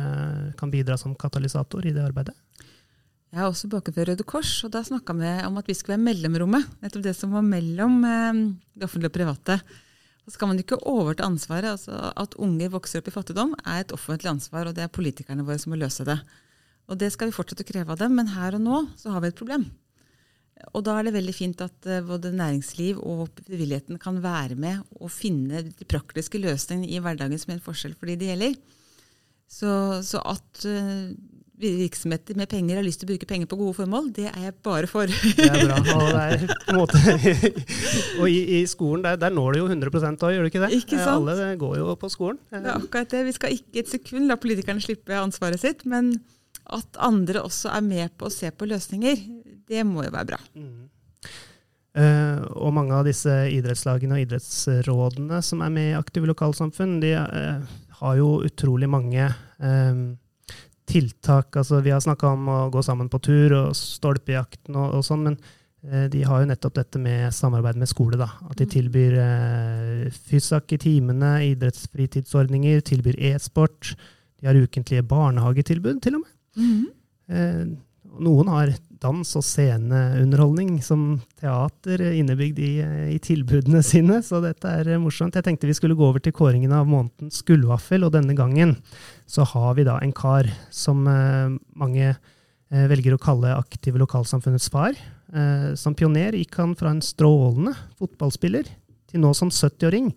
kan 0.57 0.73
bidra 0.73 0.97
som 0.97 1.13
katalysator 1.19 1.85
i 1.85 1.93
det 1.93 2.07
arbeidet? 2.07 2.33
Jeg 3.37 3.43
har 3.43 3.51
også 3.53 3.69
bakgrunn 3.69 3.93
fra 3.93 4.05
Røde 4.09 4.25
Kors, 4.25 4.51
og 4.65 4.71
da 4.73 4.81
snakka 4.81 5.13
vi 5.13 5.31
om 5.45 5.59
at 5.61 5.67
vi 5.69 5.75
skulle 5.77 5.99
være 5.99 6.07
mellomrommet. 6.07 6.71
Nettopp 6.81 7.03
det 7.05 7.13
som 7.19 7.35
var 7.37 7.43
mellom 7.45 7.99
uh, 8.01 8.39
det 8.73 8.87
offentlige 8.87 9.11
og 9.11 9.17
private. 9.19 9.57
Så 10.25 10.33
skal 10.33 10.49
man 10.49 10.63
ikke 10.63 10.79
overta 10.89 11.27
ansvaret. 11.29 11.69
altså 11.75 12.15
At 12.17 12.33
unger 12.41 12.73
vokser 12.73 13.03
opp 13.03 13.11
i 13.11 13.13
fattigdom, 13.13 13.53
er 13.61 13.83
et 13.83 13.93
offentlig 13.93 14.31
ansvar, 14.33 14.71
og 14.71 14.79
det 14.79 14.87
er 14.87 14.95
politikerne 14.97 15.45
våre 15.45 15.59
som 15.61 15.75
må 15.75 15.81
løse 15.83 16.09
det. 16.09 16.17
Og 16.89 16.97
det 16.97 17.13
skal 17.13 17.29
vi 17.29 17.37
fortsette 17.37 17.67
å 17.67 17.69
kreve 17.69 17.93
av 17.93 18.01
dem, 18.01 18.17
men 18.17 18.33
her 18.39 18.57
og 18.57 18.65
nå 18.65 18.81
så 18.97 19.13
har 19.13 19.21
vi 19.21 19.29
et 19.35 19.37
problem. 19.43 19.69
Og 20.73 20.89
da 20.89 20.97
er 20.97 21.05
det 21.05 21.17
veldig 21.21 21.37
fint 21.37 21.69
at 21.69 21.93
uh, 21.93 22.01
både 22.09 22.33
næringsliv 22.41 23.05
og 23.05 23.37
frivilligheten 23.45 24.01
kan 24.01 24.25
være 24.25 24.57
med 24.57 24.81
og 24.97 25.13
finne 25.13 25.67
de 25.69 25.93
praktiske 25.93 26.41
løsningene 26.41 26.89
i 26.89 27.05
hverdagen 27.05 27.37
som 27.37 27.53
gjør 27.53 27.61
en 27.61 27.69
forskjell 27.69 28.01
for 28.01 28.09
de 28.09 28.17
det 28.17 28.33
gjelder. 28.33 28.61
Så, 29.45 29.71
så 30.09 30.25
at 30.25 30.65
uh, 30.65 31.13
virksomheter 31.61 32.37
med 32.39 32.51
penger 32.51 32.79
har 32.79 32.85
lyst 32.85 33.01
til 33.01 33.09
å 33.09 33.13
bruke 33.15 33.29
penger 33.29 33.49
på 33.51 33.59
gode 33.61 33.77
formål, 33.79 34.11
det 34.17 34.29
er 34.31 34.49
jeg 34.49 34.57
bare 34.67 34.91
for. 34.91 35.09
det 35.09 35.49
er 35.49 35.65
bra. 35.65 35.81
Og, 35.97 36.09
er, 36.21 36.47
måte, 36.77 37.01
og 38.21 38.29
i, 38.29 38.39
i, 38.59 38.63
skolen, 38.69 39.05
der, 39.07 39.19
der, 39.21 39.35
når 39.35 39.57
du 39.57 39.63
jo 39.63 39.69
100% 39.73 40.25
òg, 40.27 40.37
gjør 40.37 40.47
du 40.47 40.53
ikke 40.53 40.65
det? 40.67 40.73
Ikke 40.83 41.01
sant? 41.01 41.29
Alle 41.31 41.53
går 41.61 41.77
jo 41.81 41.99
på 42.01 42.13
skolen. 42.13 42.41
Det 42.53 42.63
er 42.63 42.73
akkurat 42.77 43.13
det. 43.13 43.27
Vi 43.31 43.37
skal 43.37 43.59
ikke 43.59 43.85
et 43.85 43.93
sekund 43.93 44.31
la 44.31 44.39
politikerne 44.41 44.85
slippe 44.85 45.17
ansvaret 45.17 45.63
sitt. 45.63 45.87
men 45.89 46.17
at 46.75 46.99
andre 46.99 47.45
også 47.47 47.71
er 47.71 47.85
med 47.87 48.15
på 48.19 48.27
å 48.27 48.33
se 48.33 48.51
på 48.51 48.67
løsninger, 48.67 49.21
det 49.71 49.85
må 49.87 50.03
jo 50.07 50.13
være 50.15 50.31
bra. 50.33 50.39
Mm. 50.59 50.87
Uh, 51.97 52.43
og 52.61 52.75
mange 52.77 52.93
av 52.93 53.07
disse 53.09 53.33
idrettslagene 53.55 54.19
og 54.19 54.27
idrettsrådene 54.27 55.39
som 55.47 55.63
er 55.65 55.73
med 55.73 55.93
i 55.93 55.97
aktive 55.97 56.29
lokalsamfunn, 56.29 56.99
de 57.01 57.15
uh, 57.17 57.77
har 58.03 58.19
jo 58.19 58.43
utrolig 58.45 58.89
mange 58.93 59.31
um, 59.57 60.11
tiltak. 60.87 61.57
Altså, 61.57 61.81
vi 61.85 61.93
har 61.95 62.03
snakka 62.03 62.33
om 62.35 62.51
å 62.51 62.59
gå 62.75 62.83
sammen 62.85 63.11
på 63.13 63.21
tur 63.25 63.55
og 63.59 63.77
stolpejakten 63.79 64.77
og, 64.79 64.99
og 64.99 65.07
sånn, 65.07 65.25
men 65.29 65.39
eh, 65.87 66.07
de 66.13 66.23
har 66.27 66.43
jo 66.43 66.51
nettopp 66.51 66.77
dette 66.79 67.01
med 67.03 67.35
samarbeid 67.35 67.81
med 67.81 67.91
skole. 67.91 68.19
da, 68.21 68.31
At 68.49 68.61
de 68.61 68.69
mm. 68.69 68.73
tilbyr 68.77 69.19
eh, 69.23 70.21
fysak 70.31 70.77
i 70.77 70.81
timene, 70.83 71.33
idrettsfritidsordninger, 71.53 72.85
tilbyr 72.87 73.19
e-sport. 73.33 73.95
De 74.41 74.51
har 74.51 74.59
ukentlige 74.59 75.07
barnehagetilbud, 75.07 76.01
til 76.05 76.21
og 76.21 76.25
med. 76.25 76.33
Mm. 76.57 77.77
Noen 78.23 78.51
har 78.53 78.73
dans- 79.03 79.37
og 79.37 79.45
sceneunderholdning 79.45 80.79
som 80.85 81.21
teater 81.41 82.01
innebygd 82.09 82.61
i, 82.63 82.71
i, 83.15 83.19
tilbudene 83.23 83.83
sine, 83.87 84.21
så 84.25 84.41
dette 84.45 84.71
er 84.71 84.97
morsomt. 85.03 85.37
Jeg 85.37 85.47
tenkte 85.47 85.69
vi 85.69 85.77
skulle 85.77 85.97
gå 85.99 86.07
over 86.09 86.23
til 86.23 86.35
kåringen 86.37 86.75
av 86.75 86.89
månedens 86.91 87.43
gullvaffel, 87.47 88.07
og 88.07 88.15
denne 88.17 88.37
gangen 88.39 88.77
så 89.29 89.47
har 89.53 89.77
vi 89.79 89.87
da 89.89 89.99
en 90.01 90.15
kar 90.17 90.49
som 90.75 91.05
eh, 91.11 91.53
mange 91.77 92.09
eh, 92.09 92.87
velger 92.91 93.17
å 93.17 93.21
kalle 93.23 93.57
aktive 93.57 94.01
lokalsamfunnets 94.03 94.71
far. 94.73 94.97
Eh, 95.35 95.75
som 95.79 95.97
pioner 95.99 96.39
gikk 96.39 96.59
han 96.63 96.75
fra 96.79 96.95
en 96.95 97.05
strålende 97.05 97.77
fotballspiller 98.01 98.71
til 99.11 99.23
nå 99.23 99.33
som 99.37 99.53
70-åring 99.53 100.11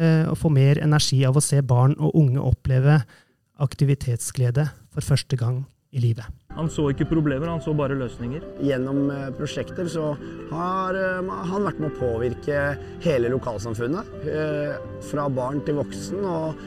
eh, 0.00 0.24
å 0.28 0.36
få 0.38 0.52
mer 0.52 0.80
energi 0.84 1.22
av 1.28 1.38
å 1.38 1.44
se 1.44 1.62
barn 1.64 1.96
og 1.98 2.16
unge 2.18 2.42
oppleve 2.42 3.00
aktivitetsglede 3.58 4.68
for 4.94 5.04
første 5.04 5.36
gang 5.38 5.64
i 5.90 6.00
livet. 6.02 6.26
Han 6.56 6.68
så 6.72 6.88
ikke 6.92 7.06
problemer, 7.08 7.48
han 7.48 7.62
så 7.62 7.72
bare 7.76 7.96
løsninger. 7.96 8.42
Gjennom 8.64 9.08
eh, 9.14 9.28
prosjekter 9.38 9.88
så 9.88 10.10
har 10.50 10.98
eh, 10.98 11.30
han 11.52 11.64
vært 11.68 11.80
med 11.80 11.92
å 11.92 12.00
påvirke 12.00 12.64
hele 13.04 13.30
lokalsamfunnet. 13.32 14.10
Eh, 14.28 14.74
fra 15.08 15.28
barn 15.32 15.62
til 15.64 15.78
voksen. 15.80 16.24
og 16.28 16.66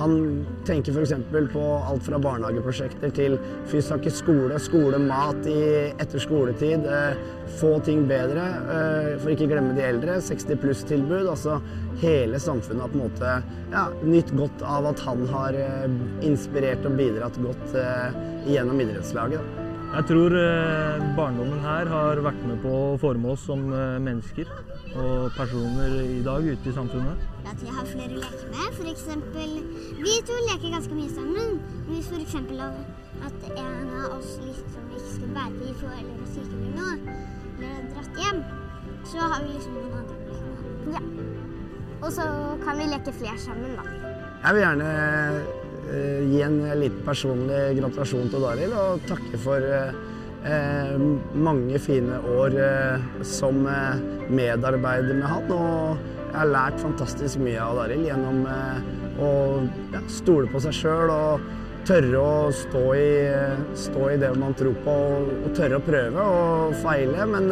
han 0.00 0.14
tenker 0.66 0.96
f.eks. 0.96 1.12
på 1.52 1.64
alt 1.84 2.04
fra 2.06 2.18
barnehageprosjekter 2.22 3.12
til 3.16 3.36
fysisk 3.68 4.08
skole, 4.16 4.58
skolemat 4.62 5.46
etter 5.50 6.22
skoletid. 6.22 6.88
Få 7.60 7.74
ting 7.84 8.06
bedre, 8.08 8.46
for 9.20 9.34
ikke 9.34 9.50
glemme 9.50 9.76
de 9.76 9.84
eldre. 9.84 10.18
60 10.24 10.60
pluss-tilbud. 10.62 11.28
Altså 11.28 11.58
hele 12.00 12.40
samfunnet 12.40 12.86
har 12.86 12.92
på 12.94 13.00
en 13.00 13.06
måte 13.06 13.34
ja, 13.74 13.86
nytt 14.06 14.32
godt 14.38 14.64
av 14.64 14.92
at 14.94 15.02
han 15.04 15.26
har 15.30 15.58
inspirert 16.26 16.86
og 16.88 16.96
bidratt 17.00 17.40
godt 17.44 17.76
gjennom 18.48 18.80
idrettslaget. 18.80 19.69
Jeg 19.90 20.04
tror 20.06 20.34
eh, 20.38 21.00
barndommen 21.16 21.58
her 21.64 21.88
har 21.90 22.20
vært 22.22 22.42
med 22.46 22.60
på 22.62 22.70
å 22.70 22.98
forme 23.02 23.32
oss 23.32 23.42
som 23.48 23.64
eh, 23.74 23.96
mennesker 23.98 24.46
og 25.00 25.32
personer 25.34 25.96
i 26.04 26.20
dag 26.22 26.46
ute 26.46 26.70
i 26.70 26.74
samfunnet. 26.76 27.24
At 27.50 27.58
vi 27.58 27.72
har 27.74 27.88
flere 27.88 28.14
å 28.14 28.20
leke 28.22 28.50
med. 28.52 28.68
For 28.76 28.90
eksempel, 28.92 29.56
vi 29.98 30.14
to 30.28 30.36
leker 30.46 30.76
ganske 30.76 30.94
mye 30.94 31.10
sammen. 31.10 31.58
Hvis 31.88 32.06
f.eks. 32.06 32.36
at 33.26 33.48
en 33.50 33.90
av 34.04 34.14
oss 34.14 34.36
liksom 34.44 34.92
ikke 34.94 35.10
skulle 35.16 35.34
være 35.40 35.58
i 35.58 35.72
IFO 35.72 35.90
og 35.90 36.28
syke 36.36 36.60
eller 36.60 36.76
noe, 36.78 37.16
eller 37.58 37.88
dratt 37.96 38.22
hjem, 38.22 38.44
så 39.10 39.26
har 39.26 39.42
vi 39.42 39.56
liksom 39.56 39.74
noen 39.74 39.96
andre 40.04 40.20
å 40.20 40.28
leke 40.30 40.52
med. 40.54 40.94
Ja. 40.94 41.02
Og 42.00 42.14
så 42.14 42.28
kan 42.62 42.78
vi 42.78 42.86
leke 42.94 43.18
flere 43.18 43.42
sammen, 43.42 43.74
da. 43.74 43.90
Jeg 44.46 44.54
vil 44.54 44.64
gjerne 44.68 44.94
gi 45.90 46.42
en 46.44 46.60
litt 46.80 46.96
personlig 47.06 47.76
gratulasjon 47.78 48.30
til 48.32 48.44
Daril 48.44 48.74
og 48.76 49.04
takke 49.08 49.40
for 49.42 49.64
eh, 49.64 50.94
mange 51.34 51.80
fine 51.82 52.20
år 52.36 52.56
eh, 52.64 53.08
som 53.26 53.62
medarbeider 54.30 55.16
med 55.18 55.26
han. 55.28 55.50
Og 55.54 56.04
jeg 56.30 56.36
har 56.38 56.52
lært 56.52 56.82
fantastisk 56.82 57.42
mye 57.42 57.62
av 57.64 57.80
Daril 57.80 58.06
gjennom 58.06 58.44
å 59.20 59.32
ja, 59.92 60.04
stole 60.20 60.50
på 60.52 60.62
seg 60.62 60.76
sjøl 60.78 61.10
og 61.10 61.48
tørre 61.88 62.20
å 62.22 62.50
stå 62.54 62.82
i, 62.94 63.10
stå 63.88 64.08
i, 64.12 64.18
det 64.20 64.30
man 64.38 64.54
tror 64.54 64.76
på, 64.84 64.96
og, 65.16 65.46
tørre 65.56 65.80
å 65.80 65.84
prøve 65.84 66.26
og 66.38 66.74
feile. 66.84 67.26
Men 67.26 67.50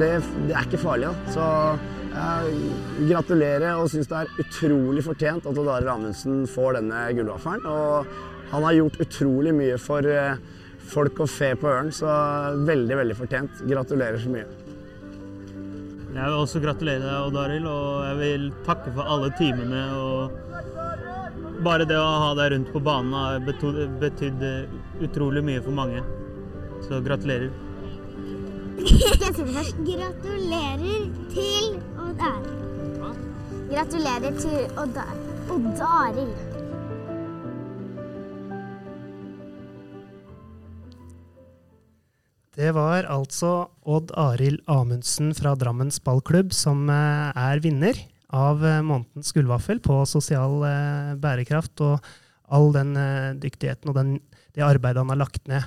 det, 0.00 0.12
det 0.48 0.54
er 0.54 0.64
ikke 0.64 0.80
farlig. 0.80 1.10
Da. 1.10 1.34
Så 1.34 1.99
gratulerer 2.10 3.78
og 3.78 3.90
syns 3.90 4.08
det 4.10 4.22
er 4.22 4.40
utrolig 4.42 5.04
fortjent 5.06 5.46
at 5.46 5.58
Odd 5.58 5.70
Arild 5.70 5.92
Amundsen 5.92 6.42
får 6.50 6.80
denne 6.80 7.04
gullvaffelen. 7.16 7.66
Og 7.70 8.50
han 8.50 8.66
har 8.66 8.78
gjort 8.78 8.98
utrolig 9.04 9.54
mye 9.54 9.76
for 9.78 10.06
eh, 10.10 10.40
folk 10.90 11.22
og 11.22 11.30
fe 11.30 11.52
på 11.58 11.70
Ørn, 11.70 11.92
så 11.94 12.10
veldig, 12.66 12.96
veldig 13.02 13.16
fortjent. 13.18 13.62
Gratulerer 13.70 14.18
så 14.18 14.32
mye. 14.32 14.48
Jeg 16.10 16.26
vil 16.26 16.40
også 16.40 16.60
gratulere 16.62 17.04
deg, 17.04 17.28
Odd 17.28 17.38
Arild, 17.38 17.66
og 17.70 18.06
jeg 18.08 18.16
vil 18.18 18.46
takke 18.66 18.94
for 18.96 19.06
alle 19.14 19.30
timene. 19.38 19.84
og 19.94 21.62
Bare 21.62 21.86
det 21.86 21.98
å 22.00 22.08
ha 22.24 22.34
deg 22.34 22.54
rundt 22.56 22.72
på 22.74 22.82
banen 22.82 23.14
har 23.14 23.42
betydd 23.46 24.42
utrolig 25.06 25.44
mye 25.46 25.62
for 25.62 25.76
mange. 25.76 26.02
Så 26.88 26.98
gratulerer. 27.04 27.69
Gratulerer 29.88 31.02
til 31.34 31.66
Odd 32.00 32.20
Arild. 32.24 33.18
Gratulerer 33.68 34.32
til 34.40 34.78
Odd 34.80 34.96
Arild. 35.84 36.32
Det 42.56 42.72
var 42.76 43.04
altså 43.04 43.68
Odd 43.84 44.14
Arild 44.16 44.64
Amundsen 44.68 45.34
fra 45.36 45.52
Drammens 45.60 46.00
ballklubb 46.00 46.52
som 46.56 46.88
eh, 46.88 47.30
er 47.36 47.60
vinner 47.60 48.00
av 48.32 48.64
eh, 48.64 48.80
månedens 48.80 49.32
gullvaffel 49.36 49.80
på 49.84 50.02
sosial 50.08 50.64
eh, 50.64 51.14
bærekraft 51.20 51.84
og 51.84 52.12
all 52.50 52.72
den 52.74 52.96
dyktigheten 53.38 53.92
og 53.92 53.94
den, 54.00 54.20
det 54.56 54.64
arbeidet 54.66 55.04
han 55.04 55.12
har 55.12 55.20
lagt 55.20 55.44
ned 55.46 55.62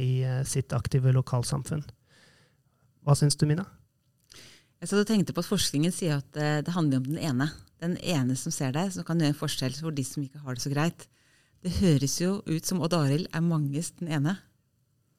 i 0.00 0.24
sitt 0.48 0.72
aktive 0.72 1.12
lokalsamfunn. 1.12 1.82
Hva 3.06 3.16
syns 3.18 3.38
du, 3.40 3.46
Mina? 3.48 3.64
Jeg 4.80 4.90
satt 4.90 5.02
og 5.02 5.08
tenkte 5.08 5.34
på 5.36 5.42
at 5.44 5.48
Forskningen 5.50 5.92
sier 5.92 6.20
at 6.20 6.64
det 6.64 6.72
handler 6.72 7.02
om 7.02 7.08
den 7.08 7.18
ene. 7.20 7.50
Den 7.80 7.96
ene 8.00 8.36
som 8.36 8.52
ser 8.52 8.72
deg, 8.76 8.92
som 8.92 9.04
kan 9.04 9.20
gjøre 9.20 9.34
en 9.34 9.40
forskjell 9.40 9.76
for 9.76 9.92
de 9.96 10.04
som 10.04 10.24
ikke 10.24 10.40
har 10.44 10.56
det 10.56 10.64
så 10.64 10.72
greit. 10.72 11.04
Det 11.60 11.72
høres 11.82 12.14
jo 12.20 12.38
ut 12.48 12.64
som 12.64 12.80
Odd 12.80 12.96
Arild 12.96 13.28
er 13.36 13.44
manges 13.44 13.90
den 13.98 14.08
ene. 14.16 14.38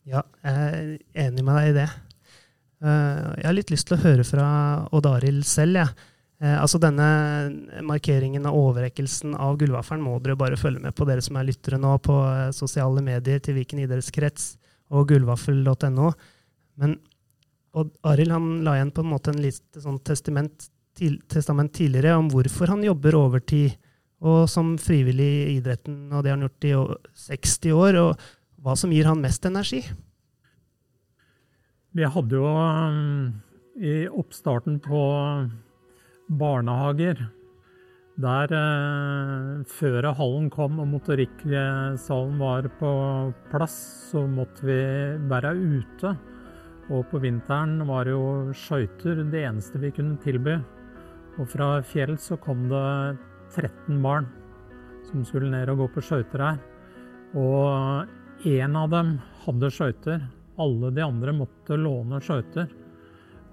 Ja, 0.10 0.24
jeg 0.42 0.56
er 0.58 1.28
enig 1.28 1.44
med 1.46 1.60
deg 1.60 1.68
i 1.70 1.76
det. 1.76 1.90
Eh, 2.82 3.28
jeg 3.38 3.46
har 3.46 3.54
litt 3.54 3.74
lyst 3.74 3.90
til 3.90 4.00
å 4.00 4.02
høre 4.02 4.26
fra 4.26 4.48
Odd 4.90 5.10
Arild 5.12 5.46
selv. 5.46 5.84
Ja. 5.84 5.86
Eh, 6.42 6.56
altså 6.58 6.82
Denne 6.82 7.06
markeringen 7.86 8.48
av 8.50 8.58
overrekkelsen 8.58 9.36
av 9.38 9.60
gullvaffelen 9.62 10.02
må 10.02 10.16
dere 10.24 10.40
bare 10.40 10.58
følge 10.58 10.82
med 10.82 10.98
på, 10.98 11.06
dere 11.06 11.22
som 11.22 11.38
er 11.38 11.46
lyttere 11.52 11.78
nå, 11.82 11.94
på 12.02 12.18
eh, 12.32 12.50
sosiale 12.58 13.06
medier 13.06 13.44
til 13.46 13.60
Viken 13.60 13.84
idrettskrets 13.86 14.56
og 14.92 15.12
gullvaffel.no. 15.14 16.10
Men 16.82 16.98
Odd 17.78 17.94
Arild 18.04 18.34
han 18.36 18.50
la 18.66 18.76
igjen 18.78 18.92
på 18.92 19.04
en 19.06 19.12
måte 19.14 19.32
en 19.32 19.42
lite 19.44 19.82
sånn 19.84 20.00
testament, 20.04 20.68
til, 20.98 21.20
testament 21.32 21.72
tidligere 21.78 22.18
om 22.20 22.28
hvorfor 22.32 22.74
han 22.74 22.84
jobber 22.84 23.16
overtid 23.20 23.78
og 24.22 24.46
som 24.52 24.76
frivillig 24.78 25.30
i 25.32 25.56
idretten, 25.56 26.12
og 26.14 26.22
det 26.22 26.30
har 26.30 26.38
han 26.38 26.46
gjort 26.46 26.68
i 26.68 26.74
60 27.26 27.74
år. 27.74 27.98
og 28.04 28.26
hva 28.62 28.76
som 28.78 28.92
gir 28.94 29.08
han 29.10 29.22
mest 29.24 29.46
energi? 29.50 29.82
Vi 31.92 32.06
hadde 32.06 32.38
jo 32.38 32.46
um, 32.46 33.32
i 33.82 34.06
oppstarten 34.08 34.78
på 34.84 35.02
barnehager 36.30 37.26
der 38.22 38.52
eh, 38.54 39.64
før 39.66 40.06
hallen 40.14 40.50
kom 40.54 40.80
og 40.84 40.90
motorikksalen 40.92 42.36
var 42.38 42.68
på 42.78 42.92
plass, 43.50 43.78
så 44.12 44.28
måtte 44.30 44.68
vi 44.68 44.78
være 45.32 45.56
ute. 45.58 46.14
Og 46.90 47.06
på 47.12 47.22
vinteren 47.22 47.84
var 47.88 48.08
det 48.08 48.16
jo 48.16 48.54
skøyter 48.58 49.22
det 49.30 49.46
eneste 49.46 49.80
vi 49.84 49.94
kunne 49.96 50.18
tilby. 50.24 50.58
Og 51.38 51.48
fra 51.52 51.76
fjell 51.86 52.18
så 52.20 52.40
kom 52.42 52.66
det 52.72 53.18
13 53.54 54.02
barn 54.02 54.28
som 55.08 55.24
skulle 55.28 55.52
ned 55.52 55.70
og 55.70 55.84
gå 55.84 55.92
på 55.94 56.04
skøyter 56.08 56.44
her. 56.48 56.60
Og 57.38 58.10
Én 58.42 58.74
av 58.74 58.88
dem 58.90 59.20
hadde 59.44 59.70
skøyter. 59.70 60.22
Alle 60.62 60.90
de 60.96 61.02
andre 61.06 61.34
måtte 61.36 61.76
låne 61.78 62.18
skøyter. 62.26 62.72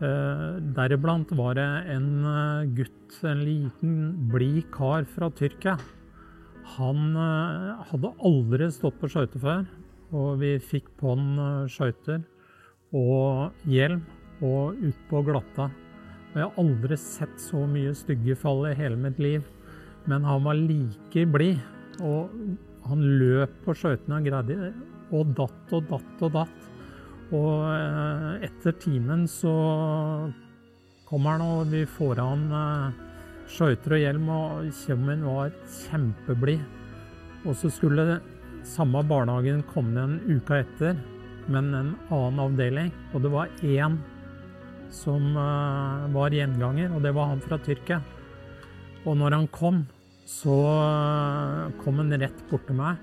Eh, 0.01 0.45
deriblant 0.73 1.29
var 1.37 1.59
det 1.59 1.67
en 1.93 2.09
eh, 2.25 2.71
gutt, 2.79 3.19
en 3.29 3.43
liten, 3.45 3.99
blid 4.33 4.63
kar 4.73 5.05
fra 5.05 5.29
Tyrkia. 5.29 5.75
Han 6.79 7.19
eh, 7.21 7.85
hadde 7.91 8.15
aldri 8.25 8.71
stått 8.73 8.97
på 9.01 9.11
skøyter 9.13 9.45
før, 9.45 9.69
og 10.17 10.41
vi 10.41 10.55
fikk 10.57 10.89
på 10.97 11.13
han 11.13 11.69
skøyter 11.69 12.25
og 12.97 13.69
hjelm 13.69 14.03
og 14.45 14.79
ut 14.81 15.05
på 15.11 15.23
glatta. 15.27 15.69
Og 16.33 16.37
jeg 16.37 16.45
har 16.47 16.61
aldri 16.63 16.99
sett 17.01 17.41
så 17.43 17.65
mye 17.69 17.95
styggefall 17.97 18.69
i 18.71 18.77
hele 18.79 18.99
mitt 19.01 19.19
liv. 19.21 19.45
Men 20.09 20.25
han 20.25 20.45
var 20.45 20.61
like 20.61 21.25
blid. 21.33 21.61
Og 22.05 22.31
han 22.89 23.05
løp 23.21 23.53
på 23.65 23.75
skøytene 23.77 24.21
og 24.21 24.29
greide 24.29 24.73
og 25.17 25.33
datt 25.37 25.73
og 25.75 25.89
datt 25.91 26.23
og 26.25 26.35
datt. 26.37 26.69
Og 27.35 27.65
eh, 27.69 28.47
etter 28.49 28.77
timen 28.81 29.27
så 29.29 29.53
kommer 31.09 31.37
han, 31.37 31.45
og 31.45 31.73
vi 31.73 31.85
får 31.89 32.23
han 32.23 32.47
eh, 32.57 33.05
skøyter 33.53 33.97
og 33.97 34.03
hjelm, 34.03 34.31
og 34.33 34.73
Kjemmen 34.85 35.27
var 35.29 35.53
kjempeblid. 35.83 36.65
Og 37.45 37.57
så 37.57 37.71
skulle 37.73 38.21
samme 38.69 39.03
barnehagen 39.09 39.63
komme 39.73 40.05
en 40.05 40.19
uke 40.29 40.63
etter, 40.63 40.97
men 41.49 41.73
en 41.75 41.93
annen 42.09 42.41
avdeling. 42.45 42.93
Og 43.13 43.25
det 43.25 43.33
var 43.33 43.53
én 43.65 43.99
som 44.93 45.35
eh, 45.37 46.09
var 46.15 46.33
gjenganger, 46.37 46.95
og 46.95 47.05
det 47.05 47.13
var 47.17 47.33
han 47.35 47.45
fra 47.45 47.61
Tyrkia. 47.65 48.01
Og 49.05 49.17
når 49.17 49.37
han 49.37 49.53
kom, 49.53 49.85
så 50.29 50.57
kom 51.81 52.03
han 52.03 52.13
rett 52.21 52.43
bort 52.51 52.67
til 52.69 52.77
meg 52.77 52.99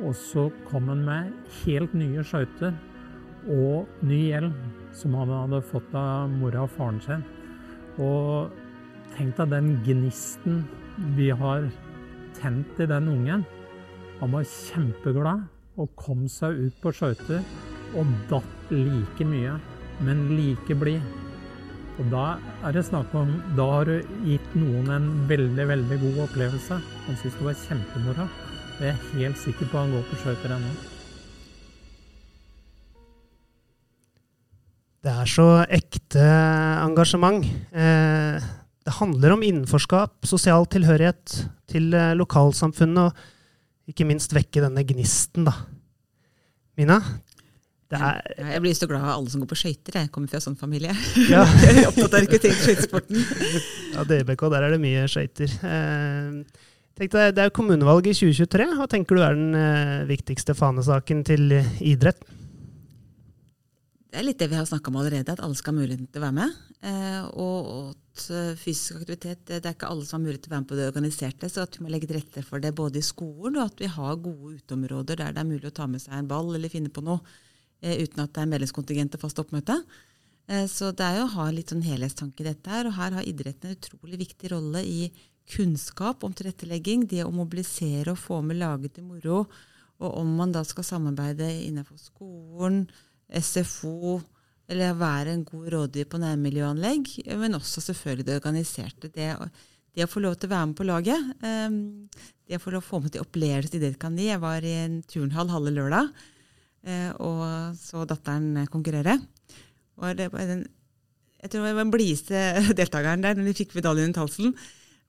og 0.00 0.16
så 0.16 0.46
kom 0.68 0.88
han 0.88 1.02
med 1.04 1.32
helt 1.60 1.92
nye 1.96 2.24
skøyter 2.24 2.72
og 3.52 4.04
ny 4.04 4.20
hjelm 4.30 4.54
som 4.96 5.14
han 5.18 5.32
hadde 5.32 5.60
fått 5.70 5.92
av 5.96 6.30
mora 6.32 6.64
og 6.64 6.72
faren 6.76 7.00
sin. 7.04 7.24
Og 8.00 8.52
tenk 9.16 9.36
deg 9.36 9.52
den 9.52 9.70
gnisten 9.84 10.62
vi 11.18 11.30
har 11.36 11.68
tent 12.38 12.80
i 12.80 12.88
den 12.88 13.10
ungen. 13.12 13.44
Han 14.20 14.36
var 14.36 14.48
kjempeglad 14.48 15.44
og 15.80 15.92
kom 16.00 16.26
seg 16.28 16.56
ut 16.66 16.80
på 16.82 16.92
skøyter 16.96 17.44
og 17.98 18.12
datt 18.30 18.72
like 18.74 19.26
mye, 19.26 19.56
men 20.04 20.28
like 20.36 20.76
blid. 20.78 21.02
Og 22.00 22.06
da 22.12 22.26
er 22.64 22.72
det 22.72 22.86
snakk 22.86 23.12
om 23.18 23.32
Da 23.58 23.66
har 23.74 23.88
du 23.88 23.98
gitt 24.24 24.54
noen 24.56 24.88
en 24.94 25.08
veldig, 25.28 25.66
veldig 25.68 25.98
god 26.00 26.22
opplevelse. 26.28 26.78
Han 27.08 27.18
syns 27.20 27.36
det 27.36 27.44
var 27.44 27.58
kjempemoro. 27.66 28.28
Jeg 28.80 28.94
er 28.94 29.02
helt 29.18 29.36
sikker 29.42 29.68
på 29.68 29.82
han 29.82 29.92
går 29.92 30.06
på 30.08 30.20
skøyter 30.22 30.54
ennå. 30.56 30.70
Det 35.00 35.12
er 35.12 35.28
så 35.28 35.48
ekte 35.64 36.24
engasjement. 36.84 37.44
Eh, 37.72 38.48
det 38.84 38.96
handler 38.98 39.32
om 39.32 39.44
innenforskap, 39.44 40.16
sosial 40.28 40.66
tilhørighet 40.68 41.36
til 41.68 41.92
eh, 41.96 42.12
lokalsamfunnet, 42.16 43.12
og 43.12 43.92
ikke 43.92 44.08
minst 44.08 44.32
vekke 44.36 44.64
denne 44.64 44.84
gnisten, 44.88 45.48
da. 45.48 45.54
Mina? 46.80 47.00
Er, 47.90 48.20
jeg 48.54 48.62
blir 48.62 48.74
så 48.78 48.86
glad 48.86 49.02
av 49.02 49.16
alle 49.16 49.32
som 49.32 49.42
går 49.42 49.50
på 49.50 49.58
skøyter. 49.58 49.96
Jeg 49.98 50.10
kommer 50.14 50.30
fra 50.30 50.38
sånn 50.42 50.58
familie. 50.58 50.94
Ja. 51.26 51.42
jeg 51.64 51.80
er 51.80 51.88
opptatt 51.88 52.14
av 52.14 52.22
rekruttering 52.22 52.58
til 52.58 52.68
skøytesporten. 52.68 53.22
ja, 53.96 54.04
DBK, 54.06 54.44
der 54.54 54.66
er 54.66 54.74
det 54.76 54.82
mye 54.82 55.06
skøyter. 55.10 55.56
Eh, 55.66 56.66
Deg, 57.00 57.14
det 57.34 57.42
er 57.46 57.54
kommunevalg 57.56 58.10
i 58.10 58.14
2023. 58.14 58.68
Hva 58.76 58.86
tenker 58.90 59.16
du 59.16 59.24
er 59.24 59.38
den 59.38 59.56
eh, 59.56 59.96
viktigste 60.10 60.54
fanesaken 60.58 61.24
til 61.26 61.56
idrett? 61.80 62.22
Det 64.10 64.18
er 64.18 64.26
litt 64.26 64.40
det 64.42 64.48
vi 64.50 64.58
har 64.58 64.66
snakka 64.66 64.90
om 64.90 64.98
allerede, 64.98 65.30
at 65.30 65.40
alle 65.42 65.54
skal 65.54 65.70
ha 65.70 65.80
muligheten 65.84 66.08
til 66.10 66.18
å 66.18 66.24
være 66.24 66.36
med. 66.40 66.54
Eh, 66.82 67.26
og 67.38 67.68
at 67.92 68.24
eh, 68.34 68.54
fysisk 68.58 69.02
aktivitet 69.02 69.44
Det 69.46 69.60
er 69.60 69.74
ikke 69.74 69.90
alle 69.92 70.06
som 70.08 70.16
har 70.16 70.24
mulighet 70.24 70.46
til 70.46 70.50
å 70.50 70.54
være 70.56 70.64
med 70.64 70.70
på 70.70 70.78
det 70.78 70.88
organiserte, 70.88 71.50
så 71.52 71.66
at 71.66 71.76
vi 71.76 71.84
må 71.84 71.92
legge 71.92 72.08
til 72.10 72.18
rette 72.18 72.42
for 72.46 72.62
det 72.62 72.72
både 72.74 72.98
i 72.98 73.06
skolen 73.06 73.60
og 73.60 73.68
at 73.68 73.82
vi 73.82 73.90
har 73.92 74.18
gode 74.24 74.56
uteområder 74.56 75.20
der 75.20 75.36
det 75.36 75.44
er 75.44 75.50
mulig 75.50 75.68
å 75.68 75.76
ta 75.76 75.86
med 75.90 76.02
seg 76.02 76.16
en 76.16 76.30
ball 76.30 76.50
eller 76.56 76.72
finne 76.72 76.90
på 76.90 77.04
noe 77.04 77.20
uten 77.80 78.24
at 78.24 78.32
det 78.36 78.42
er 78.44 78.50
medlemskontingent 78.52 79.16
og 79.16 79.24
fast 79.24 79.40
oppmøte. 79.42 79.78
Eh, 80.50 80.66
så 80.70 80.90
det 80.96 81.06
er 81.06 81.20
jo 81.20 81.26
å 81.28 81.34
ha 81.36 81.48
litt 81.54 81.72
sånn 81.72 81.84
helhetstanke 81.86 82.42
i 82.42 82.48
dette 82.50 82.72
her, 82.72 82.88
og 82.88 82.96
her 82.98 83.18
har 83.18 83.28
idretten 83.28 83.70
en 83.70 83.78
utrolig 83.78 84.20
viktig 84.24 84.52
rolle 84.54 84.82
i 84.86 85.10
kunnskap 85.50 86.24
om 86.26 86.34
tilrettelegging, 86.36 87.06
det 87.10 87.24
å 87.24 87.34
mobilisere 87.34 88.14
og 88.14 88.20
få 88.20 88.40
med 88.46 88.60
laget 88.60 88.96
til 88.96 89.06
moro, 89.08 89.44
og 90.00 90.18
om 90.22 90.36
man 90.38 90.52
da 90.54 90.62
skal 90.64 90.86
samarbeide 90.86 91.48
innenfor 91.66 91.98
skolen, 92.00 92.84
SFO, 93.30 94.20
eller 94.70 94.94
være 94.98 95.34
en 95.34 95.42
god 95.46 95.66
rådgiver 95.74 96.08
på 96.10 96.20
nærmiljøanlegg, 96.22 97.10
men 97.38 97.58
også 97.58 97.82
selvfølgelig 97.88 98.26
det 98.28 98.36
organiserte. 98.38 99.10
Det, 99.10 99.26
det, 99.96 100.06
å 100.06 100.10
få 100.10 100.22
lov 100.22 100.38
til 100.38 100.46
å 100.48 100.54
være 100.54 100.68
med 100.70 100.78
på 100.78 100.86
laget, 100.86 101.32
ehm, 101.46 101.80
det 102.46 102.58
å 102.58 102.62
få 102.62 102.74
lov 102.74 102.84
til 102.84 102.86
å 102.86 102.90
få 102.90 103.00
med 103.02 103.14
til 103.14 103.24
opplevelser 103.26 103.82
det 103.82 103.96
kan 104.02 104.18
gi. 104.18 104.30
Jeg 104.30 104.42
var 104.42 104.66
i 104.66 104.76
en 104.84 105.00
turnhall 105.10 105.50
halve 105.50 105.74
lørdag 105.74 106.06
eh, 106.06 106.39
og 107.20 107.76
så 107.76 108.06
datteren 108.08 108.66
konkurrere. 108.72 109.18
Og 110.00 110.16
det 110.16 110.30
var 110.32 110.46
den, 110.48 110.62
jeg 111.42 111.52
tror 111.52 111.66
det 111.66 111.74
var 111.74 111.84
den 111.84 111.94
blideste 111.94 112.44
deltakeren 112.78 113.24
der 113.24 113.36
når 113.36 113.50
de 113.50 113.56
fikk 113.58 113.74
medaljen 113.76 114.10
rundt 114.10 114.20
halsen 114.22 114.54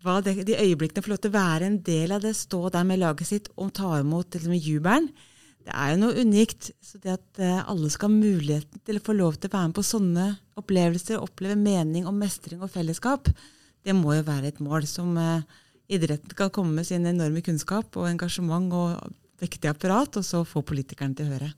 Var 0.03 0.23
det, 0.25 0.33
de 0.47 0.57
øyeblikkene 0.57 1.03
får 1.05 1.13
lov 1.13 1.21
til 1.21 1.31
å 1.31 1.37
være 1.37 1.67
en 1.69 1.79
del 1.85 2.15
av 2.15 2.23
det, 2.23 2.33
stå 2.35 2.61
der 2.73 2.87
med 2.89 2.99
laget 2.99 3.29
sitt 3.29 3.51
og 3.55 3.73
ta 3.77 3.99
imot 3.99 4.33
liksom, 4.33 4.55
jubelen, 4.57 5.11
det 5.61 5.73
er 5.77 5.91
jo 5.91 5.99
noe 6.01 6.23
unikt. 6.25 6.71
Så 6.81 6.97
det 7.03 7.13
at 7.13 7.41
uh, 7.41 7.69
alle 7.69 7.91
skal 7.93 8.09
ha 8.09 8.15
muligheten 8.15 8.81
til 8.81 8.97
å 8.97 9.03
få 9.05 9.13
lov 9.13 9.37
til 9.37 9.51
å 9.51 9.53
være 9.53 9.69
med 9.69 9.77
på 9.77 9.85
sånne 9.85 10.27
opplevelser, 10.57 11.21
oppleve 11.21 11.57
mening 11.59 12.07
og 12.09 12.17
mestring 12.17 12.63
og 12.63 12.71
fellesskap, 12.73 13.29
det 13.85 13.93
må 13.97 14.15
jo 14.17 14.25
være 14.25 14.51
et 14.51 14.61
mål 14.61 14.85
som 14.89 15.13
eh, 15.17 15.45
idretten 15.89 16.33
kan 16.37 16.51
komme 16.53 16.75
med 16.77 16.85
sin 16.85 17.07
enorme 17.09 17.41
kunnskap 17.45 17.97
og 17.97 18.09
engasjement 18.11 18.73
og 18.77 19.15
vektig 19.41 19.69
apparat, 19.71 20.17
og 20.19 20.25
så 20.25 20.43
få 20.47 20.61
politikerne 20.65 21.17
til 21.17 21.27
å 21.27 21.35
høre. 21.35 21.51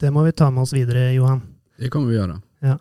Det 0.00 0.10
må 0.12 0.24
vi 0.26 0.34
ta 0.36 0.50
med 0.52 0.62
oss 0.66 0.74
videre, 0.76 1.08
Johan. 1.16 1.40
Det 1.80 1.90
kommer 1.92 2.12
vi 2.12 2.18
gjøre. 2.18 2.40
Ja. 2.64 2.76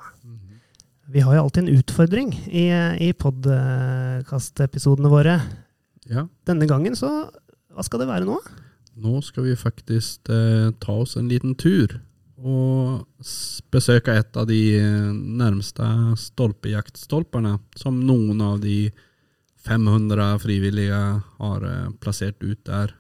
Vi 1.12 1.22
har 1.22 1.36
jo 1.36 1.44
alltid 1.46 1.64
en 1.64 1.78
utfordring 1.78 2.34
i, 2.50 2.66
i 3.06 3.14
podkastepisodene 3.14 5.10
våre. 5.12 5.40
Ja. 6.10 6.26
Denne 6.46 6.68
gangen 6.70 6.96
så 6.98 7.10
Hva 7.76 7.84
skal 7.86 8.00
det 8.02 8.10
være 8.10 8.28
nå? 8.28 8.38
Nå 8.96 9.20
skal 9.26 9.50
vi 9.50 9.56
faktisk 9.60 10.30
eh, 10.32 10.70
ta 10.80 10.94
oss 11.04 11.18
en 11.20 11.28
liten 11.28 11.56
tur 11.60 11.98
og 12.36 13.04
besøke 13.74 14.14
et 14.16 14.38
av 14.40 14.48
de 14.48 14.60
eh, 14.80 15.12
nærmeste 15.12 15.84
stolpejaktstolpene 16.20 17.58
som 17.76 18.00
noen 18.08 18.42
av 18.44 18.62
de 18.64 18.92
500 19.68 20.40
frivillige 20.44 21.02
har 21.42 21.68
eh, 21.68 21.92
plassert 22.00 22.40
ut 22.44 22.62
der. 22.68 22.96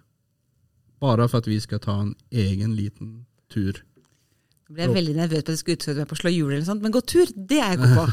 Bare 1.06 1.28
for 1.30 1.44
at 1.44 1.48
vi 1.50 1.60
skal 1.64 1.80
ta 1.84 2.00
en 2.02 2.16
egen 2.34 2.74
liten 2.78 3.12
tur. 3.54 3.82
Jeg 4.66 4.74
ble 4.80 4.88
veldig 4.96 5.14
nervøs 5.14 5.44
på 5.46 5.46
at 5.46 5.50
jeg 5.54 5.60
skulle 5.62 5.78
utfordre 5.78 6.02
meg 6.02 6.10
på 6.10 6.16
å 6.16 6.20
slå 6.24 6.30
hjul, 6.34 6.52
eller 6.56 6.66
sånt, 6.66 6.82
men 6.82 6.94
gå 6.96 7.02
tur, 7.06 7.30
det 7.38 7.60
er 7.62 7.76
jeg 7.76 7.82
god 7.84 7.92
på. 8.00 8.06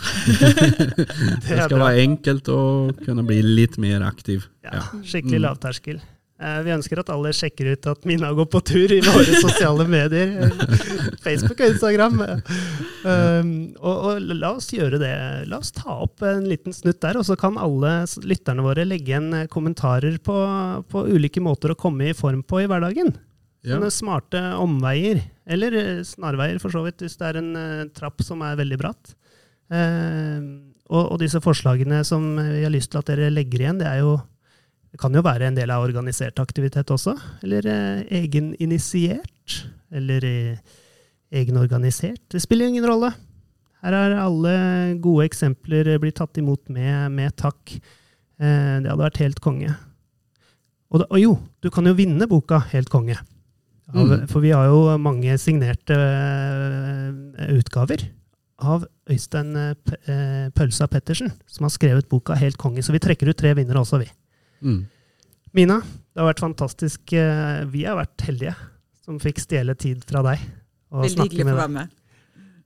Det 1.47 1.61
skal 1.65 1.79
være 1.81 2.03
enkelt 2.05 2.51
å 2.53 2.59
kunne 3.07 3.25
bli 3.25 3.39
litt 3.47 3.79
mer 3.81 4.05
aktiv. 4.05 4.45
Ja, 4.67 4.83
skikkelig 5.01 5.39
Mm. 5.41 5.47
lavterskel. 5.47 6.03
Eh, 6.43 6.61
Vi 6.67 6.73
ønsker 6.75 7.01
at 7.03 7.11
alle 7.13 7.33
sjekker 7.37 7.73
ut 7.73 7.89
at 7.91 8.07
Mina 8.09 8.33
går 8.35 8.49
på 8.51 8.63
tur 8.67 8.93
i 8.95 9.01
våre 9.05 9.41
sosiale 9.45 9.87
medier. 9.91 10.51
Facebook 11.23 11.61
og 11.61 11.75
Instagram. 11.75 12.21
Um, 13.03 13.53
og, 13.79 13.97
og 13.97 14.31
la 14.31 14.53
oss 14.57 14.71
gjøre 14.75 15.01
det. 15.03 15.13
La 15.51 15.61
oss 15.63 15.73
ta 15.75 16.01
opp 16.05 16.25
en 16.27 16.47
liten 16.51 16.75
snutt 16.75 17.01
der, 17.05 17.19
og 17.21 17.27
så 17.29 17.37
kan 17.39 17.61
alle 17.61 18.01
lytterne 18.27 18.65
våre 18.67 18.87
legge 18.89 19.13
igjen 19.13 19.31
eh, 19.43 19.51
kommentarer 19.53 20.19
på, 20.23 20.39
på 20.91 21.05
ulike 21.13 21.43
måter 21.45 21.75
å 21.75 21.79
komme 21.79 22.11
i 22.11 22.17
form 22.17 22.43
på 22.47 22.65
i 22.65 22.69
hverdagen. 22.71 23.15
Ja. 23.63 23.77
Sånne 23.77 23.93
smarte 23.95 24.41
omveier, 24.59 25.23
eller 25.47 25.79
eh, 25.79 26.05
snarveier 26.07 26.59
for 26.63 26.75
så 26.75 26.83
vidt, 26.87 27.05
hvis 27.05 27.19
det 27.21 27.29
er 27.31 27.43
en 27.43 27.53
trapp 27.95 28.25
som 28.27 28.43
er 28.47 28.59
veldig 28.59 28.81
bratt. 28.81 29.15
Og, 29.73 31.05
og 31.07 31.15
disse 31.23 31.41
forslagene 31.41 32.03
som 32.05 32.27
vi 32.37 32.65
har 32.67 32.73
lyst 32.75 32.91
til 32.93 33.01
at 33.01 33.09
dere 33.09 33.31
legger 33.33 33.63
igjen, 33.63 33.79
det 33.81 33.87
er 33.89 34.03
jo 34.03 34.19
det 34.93 35.01
kan 35.01 35.15
jo 35.17 35.23
være 35.25 35.49
en 35.49 35.57
del 35.57 35.73
av 35.73 35.85
organisert 35.87 36.41
aktivitet 36.43 36.91
også, 36.93 37.15
eller 37.47 37.69
eh, 37.73 38.03
egeninitiert, 38.21 39.63
eller 39.93 40.25
eh, 40.29 40.81
egenorganisert. 41.33 42.21
Det 42.33 42.43
spiller 42.45 42.69
ingen 42.69 42.85
rolle. 42.87 43.13
Her 43.83 43.97
er 43.99 44.19
alle 44.21 44.53
gode 45.03 45.25
eksempler 45.31 45.97
blitt 46.03 46.21
tatt 46.21 46.39
imot 46.39 46.69
med, 46.71 47.09
med 47.17 47.33
takk. 47.41 47.73
Eh, 47.73 48.77
det 48.85 48.91
hadde 48.91 49.01
vært 49.01 49.23
helt 49.25 49.41
konge. 49.43 49.73
Og, 50.93 51.01
da, 51.01 51.09
og 51.09 51.23
jo, 51.23 51.33
du 51.65 51.71
kan 51.73 51.89
jo 51.89 51.97
vinne 51.97 52.29
boka 52.29 52.61
Helt 52.75 52.93
konge. 52.93 53.17
Av, 53.17 53.29
Mm. 53.93 54.23
For 54.31 54.41
vi 54.41 54.53
har 54.55 54.71
jo 54.71 54.95
mange 55.03 55.35
signerte 55.37 55.93
eh, 55.93 57.51
utgaver 57.59 58.07
av 58.63 58.87
Øystein 59.11 59.51
eh, 59.59 59.93
eh, 60.07 60.47
Pølsa 60.55 60.87
Pettersen, 60.89 61.33
som 61.51 61.67
har 61.67 61.73
skrevet 61.75 62.09
boka 62.09 62.37
Helt 62.39 62.57
konge. 62.57 62.81
Så 62.81 62.95
vi 62.95 63.03
trekker 63.03 63.29
ut 63.29 63.37
tre 63.37 63.53
vinnere 63.59 63.83
også, 63.83 64.01
vi. 64.01 64.09
Mm. 64.63 64.83
Mina, 65.53 65.81
det 65.83 66.23
har 66.23 66.31
vært 66.31 66.45
fantastisk. 66.45 67.13
eh, 67.13 67.65
Vi 67.73 67.85
har 67.85 67.99
vært 67.99 68.25
heldige 68.29 68.55
som 69.05 69.19
fikk 69.21 69.43
stjele 69.43 69.75
tid 69.77 70.05
fra 70.07 70.23
deg. 70.23 70.41
og 70.93 71.05
Veldig 71.05 71.27
hyggelig 71.27 71.47
å 71.47 71.51
få 71.51 71.61
være 71.61 71.75
med. 71.77 71.99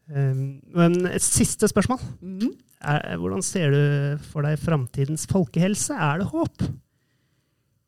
Um, 0.07 0.43
Men 0.77 1.07
et 1.11 1.25
siste 1.25 1.67
spørsmål. 1.67 2.03
Mm. 2.23 2.53
Er, 2.87 3.17
hvordan 3.19 3.43
ser 3.43 3.73
du 3.73 4.19
for 4.31 4.47
deg 4.47 4.61
framtidens 4.61 5.25
folkehelse? 5.27 5.97
Er 5.97 6.21
det 6.21 6.29
håp? 6.31 6.67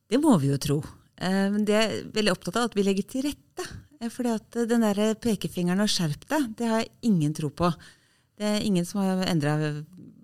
Det 0.08 0.18
må 0.22 0.32
vi 0.40 0.48
jo 0.50 0.56
tro. 0.58 0.78
Eh, 1.20 1.50
Men 1.52 1.64
det 1.68 1.76
er 1.76 1.94
veldig 2.14 2.32
opptatt 2.32 2.56
av 2.56 2.70
at 2.70 2.74
vi 2.78 2.86
legger 2.86 3.06
til 3.06 3.28
rette. 3.28 3.68
Eh, 4.00 4.08
Fordi 4.08 4.34
at 4.34 4.56
eh, 4.56 4.66
den 4.70 4.82
der 4.86 5.14
pekefingeren 5.20 5.84
og 5.84 5.92
skjerp 5.92 6.26
deg, 6.32 6.48
det 6.56 6.66
har 6.72 6.82
jeg 6.82 6.90
ingen 7.12 7.34
tro 7.36 7.50
på. 7.50 7.70
Det 8.38 8.46
er 8.46 8.64
ingen 8.64 8.86
som 8.86 9.02
har 9.02 9.22
endra 9.28 9.56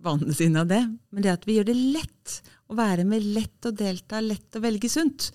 vanene 0.04 0.36
sine 0.36 0.62
av 0.62 0.70
det. 0.70 0.82
Men 1.10 1.24
det 1.24 1.32
at 1.32 1.46
vi 1.48 1.58
gjør 1.58 1.70
det 1.70 1.76
lett 1.96 2.38
å 2.70 2.76
være 2.78 3.06
med, 3.08 3.24
lett 3.36 3.68
å 3.68 3.72
delta, 3.74 4.20
lett 4.24 4.56
å 4.56 4.62
velge 4.64 4.90
sunt, 4.92 5.30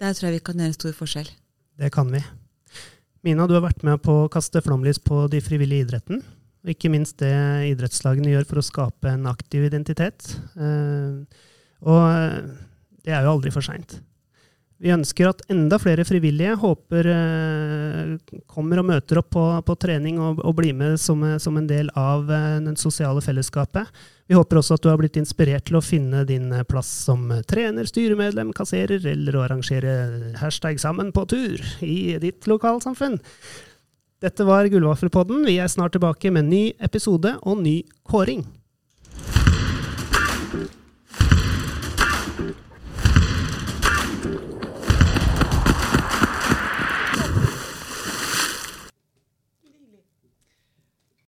der 0.00 0.14
tror 0.16 0.30
jeg 0.30 0.38
vi 0.40 0.44
kan 0.46 0.62
gjøre 0.62 0.72
en 0.72 0.78
stor 0.78 0.94
forskjell. 0.96 1.30
Det 1.82 1.90
kan 1.94 2.10
vi. 2.12 2.22
Mina, 3.26 3.46
du 3.46 3.54
har 3.54 3.64
vært 3.64 3.84
med 3.86 4.00
på 4.02 4.24
å 4.24 4.30
kaste 4.32 4.62
flomlys 4.64 4.98
på 5.02 5.24
de 5.30 5.38
frivillige 5.44 5.86
idretten. 5.86 6.22
Og 6.62 6.70
ikke 6.74 6.90
minst 6.94 7.18
det 7.22 7.34
idrettslagene 7.72 8.30
gjør 8.32 8.46
for 8.48 8.60
å 8.60 8.66
skape 8.66 9.10
en 9.10 9.26
aktiv 9.30 9.66
identitet. 9.66 10.36
Eh, 10.54 11.42
Og 11.82 12.02
eh, 12.06 12.50
det 13.02 13.14
er 13.14 13.24
jo 13.26 13.32
aldri 13.34 13.50
for 13.54 13.66
seint. 13.66 13.96
Vi 14.82 14.90
ønsker 14.90 15.28
at 15.30 15.44
enda 15.52 15.78
flere 15.78 16.02
frivillige 16.02 16.56
håper 16.58 17.06
eh, 17.06 18.38
kommer 18.50 18.80
og 18.80 18.88
møter 18.88 19.20
opp 19.20 19.28
på, 19.30 19.44
på 19.62 19.76
trening 19.78 20.18
og, 20.18 20.40
og 20.42 20.56
blir 20.58 20.74
med 20.74 20.98
som, 20.98 21.22
som 21.38 21.58
en 21.60 21.68
del 21.70 21.92
av 21.94 22.26
eh, 22.26 22.56
den 22.64 22.74
sosiale 22.80 23.22
fellesskapet. 23.22 23.86
Vi 24.26 24.34
håper 24.34 24.58
også 24.58 24.74
at 24.74 24.82
du 24.82 24.88
har 24.90 24.98
blitt 24.98 25.20
inspirert 25.20 25.68
til 25.68 25.78
å 25.78 25.84
finne 25.86 26.24
din 26.26 26.50
eh, 26.50 26.64
plass 26.66 26.90
som 27.06 27.30
trener, 27.46 27.86
styremedlem, 27.86 28.50
kasserer 28.58 29.06
eller 29.12 29.38
å 29.38 29.44
arrangere 29.44 29.92
hashtag 30.40 30.82
sammen 30.82 31.14
på 31.14 31.28
tur 31.30 31.62
i 31.86 32.18
ditt 32.22 32.50
lokalsamfunn. 32.50 33.20
Dette 34.22 34.46
var 34.46 34.66
Gullvaffelpodden. 34.70 35.46
Vi 35.46 35.60
er 35.62 35.70
snart 35.70 35.94
tilbake 35.94 36.34
med 36.34 36.42
en 36.42 36.50
ny 36.50 36.64
episode 36.82 37.36
og 37.46 37.62
ny 37.62 37.84
kåring. 38.02 38.42